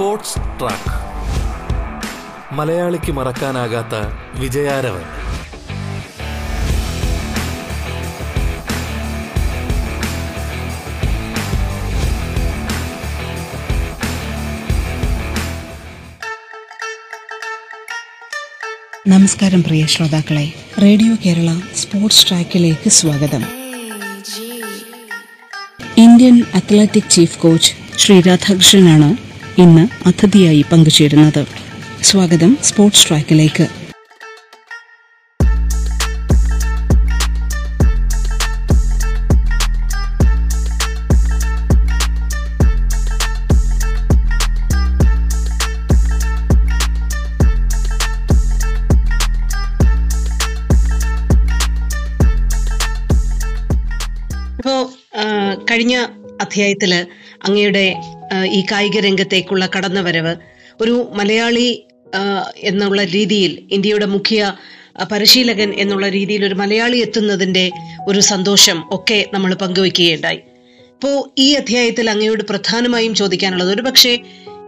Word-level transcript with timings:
Sports 0.00 0.34
track. 0.34 0.92
മലയാളിക്ക് 2.54 3.12
മറക്കാനാകാത്ത 3.12 3.94
വിജയാരവൻ. 4.40 5.02
നമസ്കാരം 19.06 19.62
പ്രിയ 19.62 19.86
ശ്രോതാക്കളെ. 19.86 20.52
റേഡിയോ 20.82 21.14
കേരള 21.26 21.60
സ്പോർട്സ് 21.76 22.28
ട്രാക്കിലേക്ക് 22.28 22.88
സ്വാഗതം. 22.88 23.44
Indian 25.96 26.42
athletic 26.54 27.10
chief 27.10 27.38
coach 27.38 27.72
Shri 27.98 28.20
രാധാകൃഷ്ണനാണ് 28.20 29.29
ഇന്ന് 29.58 30.08
അതിഥിയായി 30.08 30.64
പങ്കുചേരുന്നത്. 30.72 31.46
സ്വാഗതം 32.02 32.58
സ്പോർട്സ് 32.62 33.08
ട്രാക്കിലേക്ക്. 33.08 33.66
കഴിഞ്ഞ 55.70 56.06
അധ്യായത്തിൽ 56.40 57.06
അങ്ങയുടെ 57.44 57.96
ഈ 58.46 58.64
കായിക 58.72 59.00
രംഗത്തേക്കുള്ള 59.00 59.68
കടന്നുവരവ്. 59.76 60.36
ഒരു 60.80 61.10
മലയാളി 61.14 61.84
എന്നുള്ള 62.56 63.04
രീതിയിൽ 63.04 63.58
ഇന്ത്യയുടെ 63.70 64.06
മുഖ്യ 64.06 64.52
പരിശീലകൻ 65.12 65.74
എന്നുള്ള 65.74 66.08
രീതിയിൽ 66.08 66.44
ഒരു 66.44 66.54
മലയാളി 66.54 66.96
എത്തുന്നതിന്റെ 66.96 67.70
ഒരു 68.08 68.20
സന്തോഷം 68.20 68.84
ഒക്കെ 68.90 69.26
നമ്മൾ 69.34 69.54
പങ്കുവെക്കുകയുണ്ടായി 69.54 70.36
ഇപ്പോ 70.36 71.32
ഈ 71.38 71.52
അധ്യായത്തിൽ 71.52 72.10
അങ്ങയോട് 72.10 72.44
പ്രധാനമായും 72.44 73.14
ചോദിക്കാനുള്ളത് 73.14 73.74
ഒരു 73.74 73.82
പക്ഷേ 73.82 74.18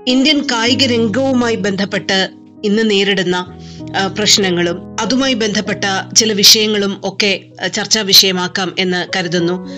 ഇന്ത്യൻ 0.06 0.46
കായിക 0.52 0.84
രംഗവുമായി 0.86 1.56
ബന്ധപ്പെട്ട് 1.56 2.28
ഇന്ന് 2.64 2.90
നേരിടുന്ന 2.90 3.58
പ്രശ്നങ്ങളും 4.06 4.96
അതുമായി 5.00 5.34
ബന്ധപ്പെട്ട 5.34 5.84
ചില 6.16 6.33
വിഷയങ്ങളും 6.33 7.00
ഒക്കെ 7.05 7.40
ചർച്ചാ 7.74 8.00
വിഷയമാക്കാം 8.00 8.74
എന്ന് 8.78 9.06
കരുതുന്നു. 9.16 9.68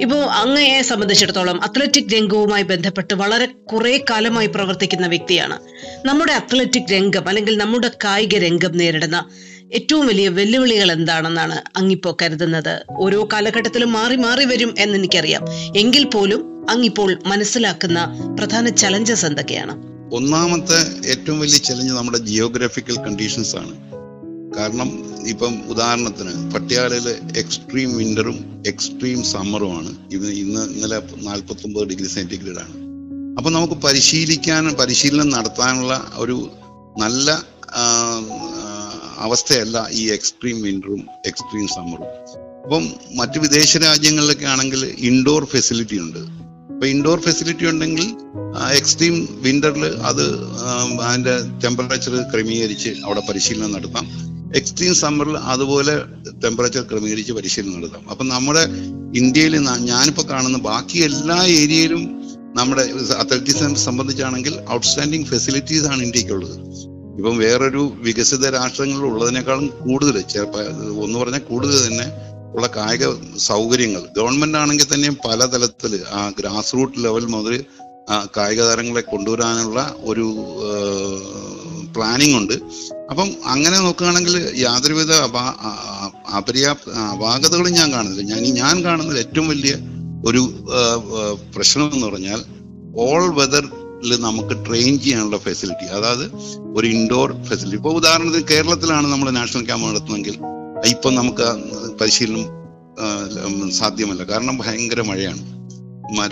ഇപ്പോ 0.00 0.16
അങ്ങയെ 0.16 0.82
സംബന്ധിച്ചിടത്തോളം 0.82 1.62
അത്ലറ്റിക് 1.62 2.14
രംഗവുമായി 2.14 2.62
ബന്ധപ്പെട്ട് 2.62 3.14
വളരെ 3.14 3.46
കുറെ 3.46 4.04
കാലമായി 4.10 4.46
പ്രവർത്തിക്കുന്ന 4.46 5.06
വ്യക്തിയാണ്. 5.06 5.58
നമ്മുടെ 6.06 6.32
അത്ലറ്റിക് 6.32 6.92
രംഗം 6.92 7.28
അല്ലെങ്കിൽ 7.28 7.56
നമ്മുടെ 7.56 7.90
കായിക 8.04 8.38
രംഗം 8.38 8.72
നേരിടുന്ന 8.72 9.24
ഏറ്റവും 9.72 10.06
വലിയ 10.06 10.28
വെല്ലുവിളികൾ 10.28 10.92
എന്താണെന്നാണ് 10.92 11.62
അങ്ങിപ്പോ 11.76 12.16
കരുതുന്നത്? 12.22 12.84
ഓരോ 12.90 13.28
കാലഘട്ടത്തിലും 13.32 13.92
മാറി 13.92 14.16
മാറി 14.16 14.44
വരും 14.44 14.74
എന്ന് 14.78 14.98
എനിക്കറിയാം 14.98 15.44
എങ്കിൽ 15.76 16.04
പോലും 16.04 16.70
അങ്ങിപ്പോൾ 16.70 17.18
മനസ്സിലാക്കുന്ന 17.26 18.06
പ്രധാന 18.38 18.68
ചലഞ്ചസ് 18.68 19.26
എന്തൊക്കെയാണ്? 19.26 19.94
ഒന്നാമത്തെ 20.14 21.08
ഏറ്റവും 21.10 21.40
വലിയ 21.40 21.58
ചലഞ്ച് 21.58 21.92
നമ്മുടെ 21.92 22.18
ജിയോഗ്രഫിക്കൽ 22.18 22.96
കണ്ടീഷൻസ് 22.96 23.56
ആണ്. 23.56 23.94
കാരണം 24.56 24.88
ഇപ്പം 25.26 25.62
ഉദാഹരണത്തിന് 25.68 26.54
പട്യാലയിൽ 26.54 27.08
എക്സ്ട്രീം 27.36 27.96
വിന്ററും 27.96 28.62
എക്സ്ട്രീം 28.66 29.24
സമ്മറുമാണ് 29.24 29.90
ഇന്ന് 30.12 30.28
ഇന്ന് 30.28 30.60
ഇന്നലെ 30.60 31.02
നാൽപ്പത്തി 31.22 31.66
ഒമ്പത് 31.66 31.88
ഡിഗ്രി 31.88 32.06
സെന്റിഗ്രേഡ് 32.06 32.58
ആണ്. 32.58 32.74
അപ്പൊ 33.38 33.50
നമുക്ക് 33.50 33.74
പരിശീലിക്കാൻ 33.74 34.76
പരിശീലനം 34.80 35.28
നടത്താനുള്ള 35.30 36.12
ഒരു 36.16 36.50
നല്ല 36.98 37.30
അവസ്ഥയല്ല 39.18 39.88
ഈ 39.92 40.08
എക്സ്ട്രീം 40.08 40.62
വിന്ററും 40.62 41.06
എക്സ്ട്രീം 41.26 41.68
സമ്മറും 41.68 42.10
അപ്പം 42.64 42.84
മറ്റു 43.16 43.38
വിദേശ 43.38 43.76
രാജ്യങ്ങളിലൊക്കെ 43.76 44.44
ആണെങ്കിൽ 44.44 44.84
ഇൻഡോർ 44.98 45.44
ഫെസിലിറ്റി 45.44 45.98
ഉണ്ട്. 45.98 46.18
അപ്പൊ 46.72 46.86
ഇൻഡോർ 46.86 47.20
ഫെസിലിറ്റി 47.20 47.66
ഉണ്ടെങ്കിൽ 47.66 48.06
എക്സ്ട്രീം 48.70 49.28
വിന്ററിൽ 49.40 49.84
അത് 49.84 50.24
അതിന്റെ 51.02 51.34
ടെമ്പറേച്ചർ 51.64 52.14
ക്രമീകരിച്ച് 52.34 52.88
അവിടെ 53.04 53.22
പരിശീലനം 53.28 53.72
നടത്താം. 53.72 54.33
എക്സ്ട്രീം 54.58 54.94
സമ്മറിൽ 54.94 55.36
അതുപോലെ 55.52 55.94
ടെമ്പറേച്ചർ 56.44 56.82
ക്രമീകരിച്ച് 56.90 57.32
പരിശീലനം 57.32 57.76
നടത്താം. 57.76 58.04
അപ്പൊ 58.10 58.24
നമ്മുടെ 58.24 58.62
ഇന്ത്യയിൽ 59.20 59.54
ഞാനിപ്പോ 59.90 60.22
കാണുന്ന 60.30 60.58
ബാക്കി 60.70 60.98
എല്ലാ 61.08 61.38
ഏരിയയിലും 61.60 62.02
നമ്മുടെ 62.58 62.82
അത്ലറ്റിക്സിനെ 63.22 63.80
സംബന്ധിച്ചാണെങ്കിൽ 63.88 64.54
ഔട്ട്സ്റ്റാൻഡിങ് 64.74 65.24
ഫെസിലിറ്റീസ് 65.24 65.88
ആണ് 65.92 66.00
ഇന്ത്യക്കുള്ളത്. 66.02 66.56
ഇപ്പം 67.18 67.34
വേറൊരു 67.38 67.82
വികസിത 68.06 68.44
രാഷ്ട്രങ്ങളിൽ 68.58 69.06
ഉള്ളതിനേക്കാളും 69.10 69.66
കൂടുതൽ 69.86 70.16
ഒന്ന് 71.04 71.16
പറഞ്ഞാൽ 71.18 71.42
കൂടുതൽ 71.50 71.76
തന്നെ 71.86 72.06
ഉള്ള 72.56 72.66
കായിക 72.76 73.04
സൗകര്യങ്ങൾ. 73.50 74.02
ഗവൺമെന്റ് 74.18 74.58
ആണെങ്കിൽ 74.58 74.86
തന്നെയും 74.94 75.16
പലതലത്തിൽ 75.26 75.94
ആ 76.18 76.20
ഗ്രാസ് 76.38 76.74
റൂട്ട് 76.76 76.98
ലെവൽ 77.04 77.26
മുതൽ 77.34 77.54
കായിക 78.36 78.60
താരങ്ങളെ 78.60 79.02
കൊണ്ടുവരാനുള്ള 79.12 79.80
ഒരു 80.10 80.26
പ്ലാനിങ് 81.94 82.36
ഉണ്ട്. 82.40 82.56
അപ്പം 83.10 83.28
അങ്ങനെ 83.44 83.78
നോക്കുകയാണെങ്കിൽ 83.78 84.34
യാതൊരുവിധ 84.56 85.12
അപാ 85.12 85.42
അപര്യാപ്ത 86.36 86.92
അപാകതകളും 87.12 87.72
ഞാൻ 87.72 87.88
കാണുന്നില്ല. 87.92 88.22
ഞാൻ 88.34 88.42
ഞാൻ 88.54 88.84
കാണുന്നത് 88.84 89.18
ഏറ്റവും 89.18 89.48
വലിയ 89.48 89.74
ഒരു 90.24 90.42
പ്രശ്നം 91.54 91.92
എന്ന് 91.94 92.06
പറഞ്ഞാൽ 92.06 92.40
ഓൾ 92.98 93.24
വെതറിൽ 93.34 94.12
നമുക്ക് 94.20 94.54
ട്രെയിൻ 94.66 94.92
ചെയ്യാനുള്ള 95.00 95.38
ഫെസിലിറ്റി 95.38 95.86
അതായത് 95.96 96.26
ഒരു 96.76 96.86
ഇൻഡോർ 96.86 97.28
ഫെസിലിറ്റി 97.44 97.76
ഇപ്പോൾ 97.76 97.94
ഉദാഹരണത്തിന് 97.96 98.44
കേരളത്തിലാണ് 98.50 99.06
നമ്മൾ 99.12 99.30
നാഷണൽ 99.30 99.64
ക്യാമ്പ് 99.64 99.88
നടത്തുന്നതെങ്കിൽ 99.88 100.36
ഇപ്പം 100.86 101.14
നമുക്ക് 101.14 101.48
പരിശീലനം 102.00 103.70
സാധ്യമല്ല. 103.72 104.22
കാരണം 104.24 104.56
ഭയങ്കര 104.58 105.02
മഴയാണ്. 105.02 105.42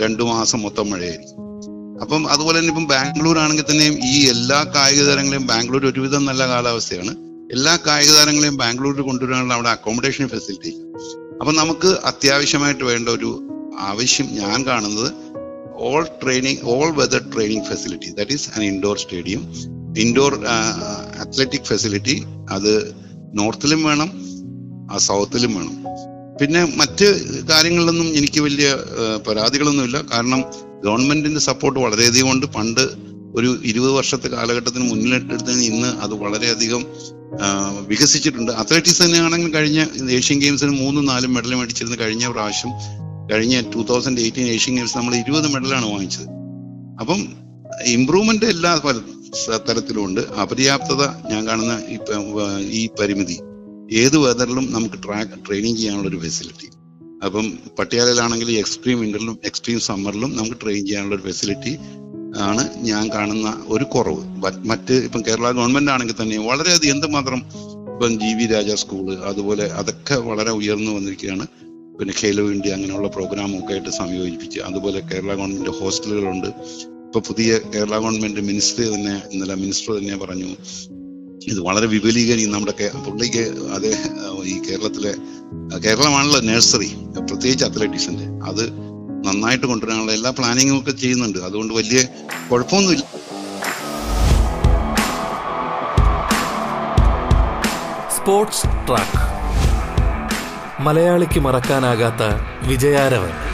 രണ്ടു 0.03 0.23
മാസം 0.23 0.61
മൊത്തം 0.63 0.91
മഴയായിരിക്കും. 0.91 1.42
അപ്പം 2.03 2.23
അതുപോലെ 2.29 2.59
തന്നെ 2.59 2.69
ഇപ്പം 2.69 2.87
ബാംഗ്ലൂർ 2.87 3.39
ആണെങ്കിൽ 3.39 3.67
തന്നെയും 3.71 3.99
ഈ 4.05 4.27
എല്ലാ 4.27 4.65
കായിക 4.75 5.03
താരങ്ങളെയും 5.03 5.47
ബാംഗ്ലൂർ 5.47 5.87
ഒരുവിധം 5.87 6.25
നല്ല 6.25 6.49
കാലാവസ്ഥയാണ്. 6.49 7.13
എല്ലാ 7.53 7.77
കായിക 7.87 8.11
താരങ്ങളെയും 8.13 8.57
ബാംഗ്ലൂരിൽ 8.57 9.01
കൊണ്ടുവരാനുള്ള 9.01 9.55
അവിടെ 9.55 9.69
അക്കോമഡേഷൻ 9.69 10.29
ഫെസിലിറ്റി 10.29 10.73
അപ്പൊ 11.41 11.53
നമുക്ക് 11.53 11.89
അത്യാവശ്യമായിട്ട് 12.05 12.85
വേണ്ട 12.85 13.09
ഒരു 13.09 13.31
ആവശ്യം 13.81 14.27
ഞാൻ 14.35 14.67
കാണുന്നത് 14.67 15.11
all 15.75 16.03
training 16.23 16.59
all 16.65 16.89
weather 16.91 17.23
training 17.35 17.65
facility 17.65 18.11
that 18.11 18.33
is 18.33 18.49
an 18.57 18.63
indoor 18.65 18.99
stadium 18.99 19.43
indoor 19.99 20.35
athletic 21.25 21.65
facility 21.65 22.25
അത് 22.51 22.73
നോർത്തിലും 23.35 23.83
വേണം 23.83 24.11
സൗത്തിലും 24.99 25.55
വേണം. 25.55 25.77
പിന്നെ 26.41 26.61
മറ്റ് 26.81 27.07
കാര്യങ്ങളിലൊന്നും 27.51 28.09
എനിക്ക് 28.19 28.41
വലിയ 28.47 28.69
പരാതികളൊന്നുമില്ല. 29.27 29.99
കാരണം 30.13 30.41
ഗവൺമെന്റിന്റെ 30.85 31.41
സപ്പോർട്ട് 31.49 31.79
വളരെയധികം 31.81 32.29
ഉണ്ട്. 32.35 32.47
പണ്ട് 32.57 32.85
ഒരു 33.39 33.51
ഇരുപത് 33.71 33.93
വർഷത്തെ 33.99 34.29
കാലഘട്ടത്തിന് 34.29 34.85
മുന്നിലിട്ടെടുത്തതിന് 34.91 35.65
ഇന്ന് 35.73 35.91
അത് 36.05 36.15
വളരെയധികം 36.23 36.83
വികസിച്ചിട്ടുണ്ട്. 37.91 38.51
അത്ലറ്റിക്സ് 38.63 39.03
തന്നെയാണെങ്കിൽ 39.03 39.51
കഴിഞ്ഞ 39.55 39.81
ഏഷ്യൻ 40.17 40.39
ഗെയിംസിന് 40.41 40.73
മൂന്നും 40.81 41.05
നാലും 41.11 41.31
മെഡൽ 41.35 41.55
മേടിച്ചിരുന്ന 41.61 41.97
കഴിഞ്ഞ 42.03 42.25
പ്രാവശ്യം 42.33 42.73
കഴിഞ്ഞ 43.31 43.55
two 43.75 43.83
thousand 43.91 44.21
eighteen 44.25 44.49
Asian 44.57 44.75
Games 44.75 44.97
നമ്മൾ 44.99 45.15
ഇരുപത് 45.23 45.49
മെഡലാണ് 45.55 45.87
വാങ്ങിച്ചത്. 45.93 46.29
അപ്പം 47.03 47.21
ഇമ്പ്രൂവ്മെന്റ് 47.97 48.47
എല്ലാ 48.55 48.73
തരത്തിലും 49.69 50.03
ഉണ്ട് 50.07 50.21
അപര്യാപ്തത 50.43 51.03
ഞാൻ 51.31 51.43
കാണുന്ന 51.49 51.75
ഈ 52.81 52.83
പരിമിതി. 53.01 53.39
ഏത് 53.93 54.19
വെതറിലും 54.19 54.73
നമുക്ക് 54.73 54.95
ട്രാക്ക് 54.95 55.47
ട്രെയിനിങ് 55.47 55.77
ചെയ്യാനുള്ള 55.77 56.09
ഒരു 56.09 56.17
ഫെസിലിറ്റി 56.17 56.69
അപ്പം 57.25 57.53
പട്ടിയാലയിലാണെങ്കിൽ 57.79 58.51
എക്സ്ട്രീം 58.51 59.01
വിന്ററിലും 59.01 59.39
എക്സ്ട്രീം 59.45 59.81
സമ്മറിലും 59.81 60.37
നമുക്ക് 60.37 60.57
ട്രെയിൻ 60.63 60.87
ചെയ്യാനുള്ള 60.87 61.15
ഒരു 61.15 61.23
ഫെസിലിറ്റി 61.23 61.79
ആണ് 62.39 62.63
ഞാൻ 62.83 63.09
കാണുന്ന 63.09 63.65
ഒരു 63.69 63.85
കുറവ്. 63.85 64.23
മറ്റ് 64.65 64.95
ഇപ്പം 64.95 65.23
കേരള 65.29 65.51
ഗവൺമെന്റ് 65.51 65.91
ആണെങ്കിൽ 65.91 66.15
തന്നെ 66.23 66.39
വളരെയധികം 66.39 66.95
എന്തുമാത്രം 66.95 67.41
ഇപ്പം 67.93 68.15
ജി 68.21 68.33
വി 68.35 68.47
രാജ 68.47 68.71
സ്കൂൾ 68.75 69.15
അതുപോലെ 69.15 69.65
അതൊക്കെ 69.65 70.15
വളരെ 70.15 70.51
ഉയർന്നു 70.51 70.91
വന്നിരിക്കുകയാണ്. 70.91 71.47
പിന്നെ 71.99 72.15
ഖേലോ 72.21 72.51
ഇന്ത്യ 72.51 72.73
അങ്ങനെയുള്ള 72.73 73.09
പ്രോഗ്രാമൊക്കെ 73.09 73.73
ആയിട്ട് 73.73 73.91
സംയോജിപ്പിച്ച് 73.91 74.61
അതുപോലെ 74.61 75.01
കേരള 75.01 75.35
ഗവൺമെന്റ് 75.35 75.71
ഹോസ്റ്റലുകളുണ്ട് 75.71 76.49
ഇപ്പൊ 77.07 77.21
പുതിയ 77.21 77.59
കേരള 77.75 77.99
ഗവൺമെന്റ് 77.99 78.41
മിനിസ്റ്റർ 78.41 78.85
തന്നെ 78.95 79.23
ഇന്നലെ 79.33 79.55
മിനിസ്റ്റർ 79.55 79.99
തന്നെ 79.99 80.17
പറഞ്ഞു 80.17 80.51
ഇത് 81.49 81.61
വളരെ 81.61 81.87
വിപുലീകരിക്കും. 81.87 82.53
നമ്മുടെ 82.53 82.91
പുള്ളിക്ക് 83.11 83.39
അത് 83.75 83.87
ഈ 84.45 84.63
കേരളത്തിലെ 84.63 85.15
കേരളമാണല്ലോ 85.79 86.41
നഴ്സറി. 86.41 86.95
പ്രത്യേകിച്ച് 87.31 87.65
അത്ലറ്റിക്സിന്റെ. 87.65 88.25
അത് 88.25 88.73
നന്നായിട്ട് 89.27 89.67
കൊണ്ടുവരാനുള്ള 89.67 90.13
എല്ലാ 90.13 90.31
പ്ലാനിങ്ങും 90.31 90.81
ഒക്കെ 90.81 90.91
ചെയ്യുന്നുണ്ട്. 90.91 91.39
അതുകൊണ്ട് 91.39 91.75
വലിയ 91.75 92.05
കുഴപ്പമൊന്നുമില്ല. 92.51 93.05
Sports 98.17 98.87
track. 98.87 99.33
മലയാളിക്ക് 100.83 101.41
മറക്കാനാകാത്ത 101.41 102.23
വിജയാരവൻ. 102.69 103.52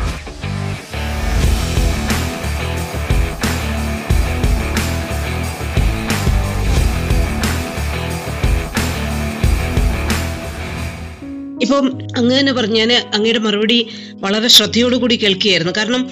ഇപ്പം 11.68 11.86
അങ്ങ് 12.16 12.38
തന്നെ 12.38 12.52
പറഞ്ഞു 12.52 12.78
ഞാൻ 12.78 12.92
അങ്ങയുടെ 13.16 13.38
മറുപടി 13.38 13.76
വളരെ 14.20 14.48
ശ്രദ്ധയോടുകൂടി 14.48 15.16
കേൾക്കുകയായിരുന്നു. 15.16 15.72
കാരണം 15.76 16.02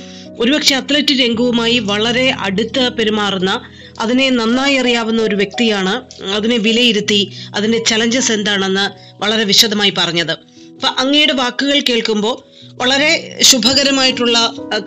ഒരുപക്ഷെ 0.40 0.74
അത്ലറ്റ് 0.74 1.14
രംഗവുമായി 1.20 1.78
വളരെ 1.78 2.24
അടുത്ത് 2.46 2.82
പെരുമാറുന്ന 2.98 3.52
അതിനെ 3.98 4.30
നന്നായി 4.30 4.74
അറിയാവുന്ന 4.76 5.22
ഒരു 5.22 5.36
വ്യക്തിയാണ് 5.36 5.94
അതിനെ 6.38 6.58
വിലയിരുത്തി 6.58 7.20
അതിന്റെ 7.54 7.78
ചലഞ്ചസ് 7.78 8.32
എന്താണെന്ന് 8.32 8.84
വളരെ 9.22 9.44
വിശദമായി 9.44 9.90
പറഞ്ഞത്. 10.00 10.34
അപ്പൊ 10.74 10.88
അങ്ങയുടെ 10.88 11.32
വാക്കുകൾ 11.32 11.80
കേൾക്കുമ്പോൾ 11.80 12.36
വളരെ 12.82 13.10
ശുഭകരമായിട്ടുള്ള 13.42 14.38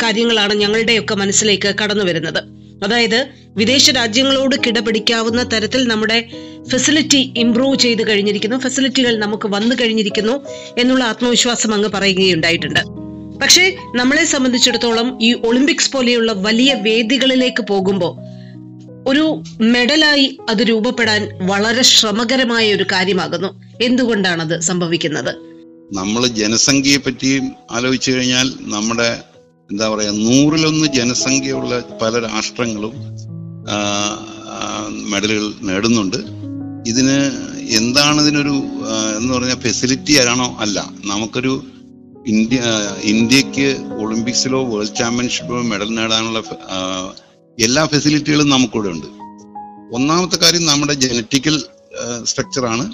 കാര്യങ്ങളാണ് 0.03 0.53
ഞങ്ങളുടെയൊക്കെ 0.53 1.15
മനസ്സിലേക്ക് 1.15 1.75
കടന്നു 1.83 2.03
വരുന്നത് 2.03 2.58
അതായത് 2.83 3.27
വിദേശ 3.55 3.89
രാജ്യങ്ങളോട് 3.89 4.55
കിടപിടിക്കാവുന്ന 4.67 5.49
തരത്തിൽ 5.53 5.87
നമ്മുടെ 5.87 6.29
ഫെസിലിറ്റി 6.69 7.33
ഇംപ്രൂവ് 7.37 7.77
ചെയ്ത് 7.79 8.07
കഴിഞ്ഞിരിക്കുന്നു 8.07 8.57
ഫെസിലിറ്റികൾ 8.57 9.17
നമുക്ക് 9.17 9.47
വന്നു 9.47 9.75
കഴിഞ്ഞിരിക്കുന്നു 9.81 10.45
എന്നുള്ള 10.77 11.03
ആത്മവിശ്വാസം 11.03 11.73
അങ്ങ് 11.73 11.89
പറയുകയുണ്ടായിട്ടുണ്ട്. 11.89 12.79
പക്ഷേ 13.39 13.77
നമ്മളെ 13.95 14.25
സംബന്ധിച്ചിടത്തോളം 14.25 15.23
ഈ 15.23 15.33
ഒളിമ്പിക്സ് 15.33 15.91
പോലെയുള്ള 15.91 16.31
വലിയ 16.31 16.73
വേദികളിലേക്ക് 16.73 17.63
പോകുമ്പോൾ 17.63 18.39
ഒരു 19.07 19.43
മെഡലായി 19.61 20.37
അത് 20.49 20.57
രൂപപ്പെടാൻ 20.57 21.29
വളരെ 21.41 21.81
ശ്രമകരമായ 21.81 22.73
ഒരു 22.73 22.83
കാര്യമാകുന്നു. 22.83 23.63
എന്തുകൊണ്ടാണത് 23.81 24.59
സംഭവിക്കുന്നത്? 24.59 25.35
നമ്മൾ 25.93 26.27
ജനസംഖ്യയെ 26.27 26.97
പറ്റിയും 26.97 27.51
ആലോചിച്ചു 27.71 28.11
കഴിഞ്ഞാൽ 28.11 28.51
നമ്മുടെ 28.59 29.17
എന്താ 29.71 29.85
പറയാ 29.89 30.11
നൂറിലൊന്ന് 30.11 30.87
ജനസംഖ്യയുള്ള 30.87 31.73
പല 32.01 32.19
രാഷ്ട്രങ്ങളും 32.27 32.93
മെഡലുകൾ 35.11 35.53
നേടുന്നുണ്ട്. 35.61 36.17
ഇതിന് 36.87 37.17
എന്താണ് 37.79 38.21
ഇതിനൊരു 38.21 38.55
എന്ന് 39.17 39.31
പറഞ്ഞാൽ 39.33 39.59
ഫെസിലിറ്റി 39.59 40.13
ആണോ 40.31 40.47
അല്ല. 40.59 40.79
നമുക്കൊരു 41.05 41.53
ഇന്ത്യ 42.27 42.61
ഇന്ത്യയ്ക്ക് 43.11 43.67
ഒളിമ്പിക്സിലോ 44.01 44.59
വേൾഡ് 44.71 44.95
ചാമ്പ്യൻഷിപ്പിലോ 44.95 45.61
മെഡൽ 45.61 45.89
നേടാനുള്ള 45.95 46.41
എല്ലാ 47.57 47.85
ഫെസിലിറ്റികളും 47.85 48.49
നമുക്കിവിടെ 48.49 48.89
ഉണ്ട്. 48.89 49.07
ഒന്നാമത്തെ 49.95 50.37
കാര്യം 50.37 50.65
നമ്മുടെ 50.65 50.93
ജനറ്റിക്കൽ 50.93 51.55
സ്ട്രക്ചറാണ് 52.23 52.85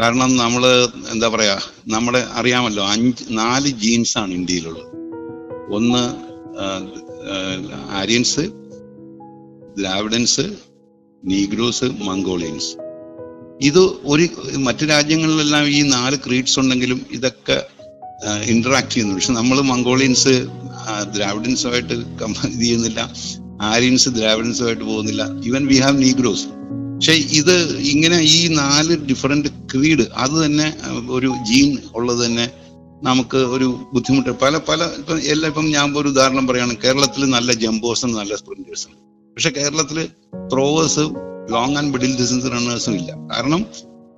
കാരണം 0.00 0.30
നമ്മൾ 0.36 0.64
എന്താ 1.12 1.28
പറയാ 1.28 1.56
നമ്മുടെ 1.88 2.26
അറിയാമല്ലോ 2.32 2.84
അഞ്ച് 2.88 3.24
നാല് 3.30 3.68
ജീൻസ് 3.68 4.18
ആണ് 4.18 4.32
ഇന്ത്യയിലുള്ളത്. 4.34 4.86
ഒന്ന് 5.70 6.02
ആര്യൻസ് 7.90 8.40
ദ്രാവിഡൻസ് 9.78 10.46
നീഗ്രോസ് 11.24 11.84
മംഗോളിയൻസ്. 11.84 12.76
ഇത് 13.60 13.80
ഒരു 14.04 14.28
മറ്റു 14.56 14.84
രാജ്യങ്ങളിലെല്ലാം 14.84 15.68
ഈ 15.68 15.82
നാല് 15.82 16.16
ക്രീഡ്സ് 16.26 16.58
ഉണ്ടെങ്കിലും 16.58 17.06
ഇതൊക്കെ 17.12 17.66
ഇന്ററാക്ട് 18.44 18.90
ചെയ്യുന്നു. 18.90 19.14
പക്ഷെ 19.14 19.32
നമ്മൾ 19.32 19.60
മംഗോളിയൻസ് 19.60 20.34
ദ്രാവിഡൻസുമായിട്ട് 21.16 21.92
ഇത് 21.92 22.60
ചെയ്യുന്നില്ല. 22.60 23.12
ആര്യൻസ് 23.62 24.08
ദ്രാവിഡൻസുമായിട്ട് 24.08 24.84
പോകുന്നില്ല. 24.84 25.22
Even 25.46 25.66
we 25.66 25.76
have 25.76 26.02
negroes. 26.02 26.46
പക്ഷെ 26.94 27.12
ഇത് 27.12 27.56
ഇങ്ങനെ 27.78 28.18
ഈ 28.20 28.48
നാല് 28.48 28.96
ഡിഫറെന്റ് 29.08 29.48
ക്രീഡ് 29.74 30.06
അത് 30.14 30.44
തന്നെ 30.44 30.76
ഒരു 31.10 31.34
ജീൻ 31.50 31.78
ഉള്ളത് 31.94 32.26
തന്നെ 32.26 32.50
നമുക്ക് 33.02 33.36
ഒരു 33.36 33.66
ബുദ്ധിമുട്ട്. 33.92 34.30
പല 34.42 34.58
പല 34.68 34.80
ഇപ്പൊ 34.98 35.14
എല്ലാം 35.18 35.48
ഇപ്പം 35.48 35.66
ഞാൻ 35.70 35.98
ഒരു 35.98 36.08
ഉദാഹരണം 36.08 36.46
പറയുകയാണ്. 36.46 36.74
കേരളത്തിൽ 36.84 37.24
നല്ല 37.30 37.52
ജംബോസും 37.52 38.12
നല്ല 38.12 38.36
സ്പ്രിന്റേഴ്സും 38.36 38.92
പക്ഷെ 39.36 39.50
കേരളത്തിൽ 39.50 39.98
throwers 40.52 41.04
long 41.52 41.76
and 41.76 41.92
middle 41.92 42.16
distance 42.20 42.52
റണ്ണേഴ്സും 42.52 42.94
ഇല്ല. 42.94 43.10
കാരണം 43.32 43.66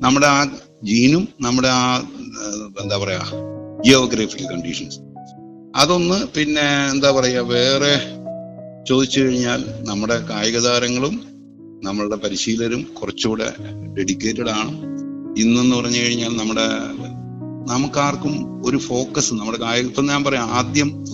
നമ്മുടെ 0.00 0.26
ആ 0.26 0.44
ജീനും 0.84 1.28
നമ്മുടെ 1.40 1.68
ആ 1.68 1.96
എന്താ 2.82 2.96
പറയാ 2.96 3.22
ജിയോഗ്രഫിക്കൽ 3.84 4.46
കണ്ടീഷൻസ് 4.52 4.98
അതൊന്ന് 5.76 6.26
പിന്നെ 6.26 6.90
എന്താ 6.92 7.10
പറയാ 7.10 7.40
വേറെ 7.40 7.92
ചോദിച്ചു 8.88 9.20
കഴിഞ്ഞാൽ 9.20 9.60
നമ്മുടെ 9.80 10.16
കായിക 10.30 10.58
താരങ്ങളും 10.58 11.14
നമ്മളുടെ 11.84 12.16
പരിശീലരും 12.16 12.82
കുറച്ചുകൂടെ 12.82 13.48
ഡെഡിക്കേറ്റഡ് 13.96 14.50
ആണ്. 14.50 14.72
ഇന്നെന്ന് 15.42 15.76
പറഞ്ഞു 15.76 15.96
കഴിഞ്ഞാൽ 15.96 16.36
നമ്മുടെ 16.36 16.66
നമുക്കാർക്കും 17.66 18.62
ഒരു 18.66 18.76
ഫോക്കസ് 18.76 19.34
നമ്മുടെ 19.34 19.58
കായികത്വം 19.58 20.06
ഞാൻ 20.06 20.24
പറയാം 20.24 20.50
ആദ്യം 20.50 21.04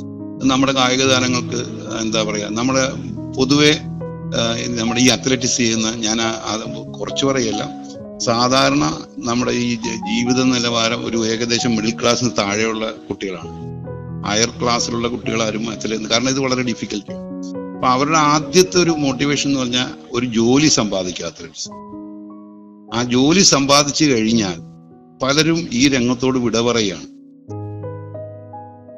നമ്മുടെ 0.44 0.72
കായിക 0.72 1.02
താരങ്ങൾക്ക് 1.02 1.60
എന്താ 2.00 2.22
പറയാ 2.22 2.48
നമ്മുടെ 2.48 2.92
പൊതുവെ 3.36 3.78
നമ്മുടെ 4.68 5.00
ഈ 5.00 5.08
അത്ലറ്റിക്സ് 5.08 5.56
ചെയ്യുന്ന 5.56 5.90
ഞാൻ 5.90 6.18
കുറച്ച് 7.00 7.26
പറയല്ല 7.26 7.86
സാധാരണ 8.18 8.84
നമ്മുടെ 9.18 9.50
ഈ 9.50 9.74
ജീവിത 9.74 10.42
നിലവാരം 10.42 11.06
ഒരു 11.06 11.26
ഏകദേശം 11.26 11.76
മിഡിൽ 11.76 12.00
ക്ലാസ്സിന് 12.00 12.30
താഴെയുള്ള 12.38 12.90
കുട്ടികളാണ്. 12.90 13.52
ഹയർ 14.28 14.50
ക്ലാസ്സിലുള്ള 14.62 15.08
കുട്ടികളാരും 15.08 15.70
അത്ലറ്റ് 15.70 16.04
കാരണം 16.04 16.28
ഇത് 16.28 16.40
വളരെ 16.40 16.62
ഡിഫിക്കൽട്ട് 16.62 17.12
അപ്പൊ 17.74 17.88
അവരുടെ 17.88 18.18
ആദ്യത്തെ 18.18 18.78
ഒരു 18.78 18.90
മോട്ടിവേഷൻ 18.90 19.50
എന്ന് 19.50 19.60
പറഞ്ഞാൽ 19.60 19.86
ഒരു 20.12 20.26
ജോലി 20.26 20.66
സമ്പാദിക്കുക 20.66 21.26
അത്ലറ്റ്സ് 21.26 21.68
ആ 22.94 23.02
ജോലി 23.02 23.40
സമ്പാദിച്ചു 23.40 24.04
കഴിഞ്ഞാൽ 24.04 24.75
പലരും 25.22 25.68
ഈ 25.72 25.88
രംഗത്തോട് 25.88 26.38
വിട 26.38 26.60
പറയുകയാണ്. 26.60 27.06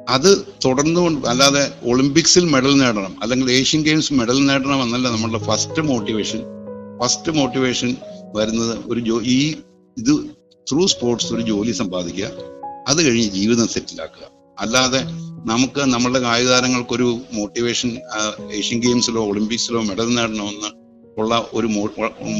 അത് 0.09 0.47
തുടർന്നു 0.65 1.27
അല്ലാതെ 1.27 1.73
ഒളിമ്പിക്സിൽ 1.83 2.45
മെഡൽ 2.45 2.77
നേടണം 2.77 3.15
അല്ലെങ്കിൽ 3.21 3.51
ഏഷ്യൻ 3.51 3.81
ഗെയിംസ് 3.81 4.13
മെഡൽ 4.13 4.45
നേടണം 4.45 4.83
എന്നല്ല 4.83 5.09
നമ്മളുടെ 5.09 5.43
ഫസ്റ്റ് 5.43 5.81
മോട്ടിവേഷൻ 5.81 6.41
ഫസ്റ്റ് 7.03 7.31
മോട്ടിവേഷൻ 7.31 7.95
വരുന്നത് 8.35 8.79
ഒരു 8.85 8.99
ജോ 8.99 9.21
ഈ 9.21 9.55
ഇത് 9.97 10.13
ത്രൂ 10.71 10.87
സ്പോർട്സ് 10.87 11.33
ഒരു 11.33 11.41
ജോലി 11.41 11.71
സമ്പാദിക്കുക 11.71 12.25
അത് 12.87 13.05
കഴിഞ്ഞ് 13.05 13.29
ജീവിതം 13.29 13.67
സെറ്റിലാക്കുക. 13.67 14.25
അല്ലാതെ 14.59 15.01
നമുക്ക് 15.45 15.81
നമ്മളുടെ 15.81 16.19
കായിക 16.19 16.47
താരങ്ങൾക്കൊരു 16.47 17.19
മോട്ടിവേഷൻ 17.33 17.97
ഏഷ്യൻ 18.51 18.79
ഗെയിംസിലോ 18.79 19.25
ഒളിമ്പിക്സിലോ 19.27 19.81
മെഡൽ 19.81 20.15
നേടണമെന്ന് 20.15 20.78
ഉള്ള 21.19 21.35
ഒരു 21.53 21.67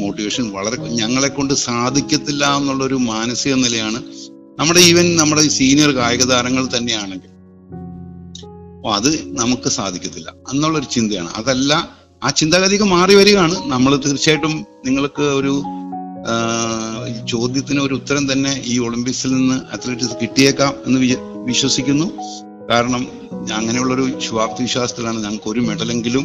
മോട്ടിവേഷൻ 0.00 0.44
വളരെ 0.56 0.76
ഞങ്ങളെ 1.00 1.28
കൊണ്ട് 1.28 1.54
സാധിക്കത്തില്ല 1.54 2.44
എന്നുള്ള 2.56 2.84
ഒരു 2.84 2.98
മാനസിക 3.10 3.54
നിലയാണ് 3.54 4.00
നമ്മുടെ 4.60 4.80
ഈവൻ 4.80 5.06
നമ്മുടെ 5.16 5.42
സീനിയർ 5.48 5.90
കായിക 5.90 6.24
താരങ്ങൾ 6.30 6.64
തന്നെയാണെങ്കിൽ. 6.76 7.30
അപ്പൊ 8.76 8.90
അത് 8.98 9.10
നമുക്ക് 9.40 9.68
സാധിക്കത്തില്ല 9.68 10.28
എന്നുള്ളൊരു 10.52 10.88
ചിന്തയാണ്. 10.94 11.30
അതല്ല 11.36 11.72
ആ 12.24 12.30
ചിന്താഗതിക്ക് 12.30 12.84
മാറി 12.84 13.14
വരികയാണ്. 13.14 13.56
നമ്മൾ 13.72 13.92
തീർച്ചയായിട്ടും 14.06 14.54
നിങ്ങൾക്ക് 14.86 15.26
ഒരു 15.40 15.52
ചോദ്യത്തിന് 17.32 17.80
ഒരു 17.80 17.94
ഉത്തരം 17.94 18.24
തന്നെ 18.32 18.52
ഈ 18.66 18.74
ഒളിമ്പിക്സിൽ 18.86 19.30
നിന്ന് 19.32 19.56
അത്ലറ്റിക്സ് 19.74 20.16
കിട്ടിയേക്കാം 20.22 20.72
എന്ന് 20.86 21.00
വിശ്വസിക്കുന്നു. 21.50 22.06
കാരണം 22.70 23.02
അങ്ങനെയുള്ളൊരു 23.58 24.04
ശുഭാപ്തി 24.20 24.62
വിശ്വാസത്തിലാണ് 24.62 25.18
ഞങ്ങൾക്ക് 25.24 25.48
ഒരു 25.50 25.60
മെഡലെങ്കിലും 25.68 26.24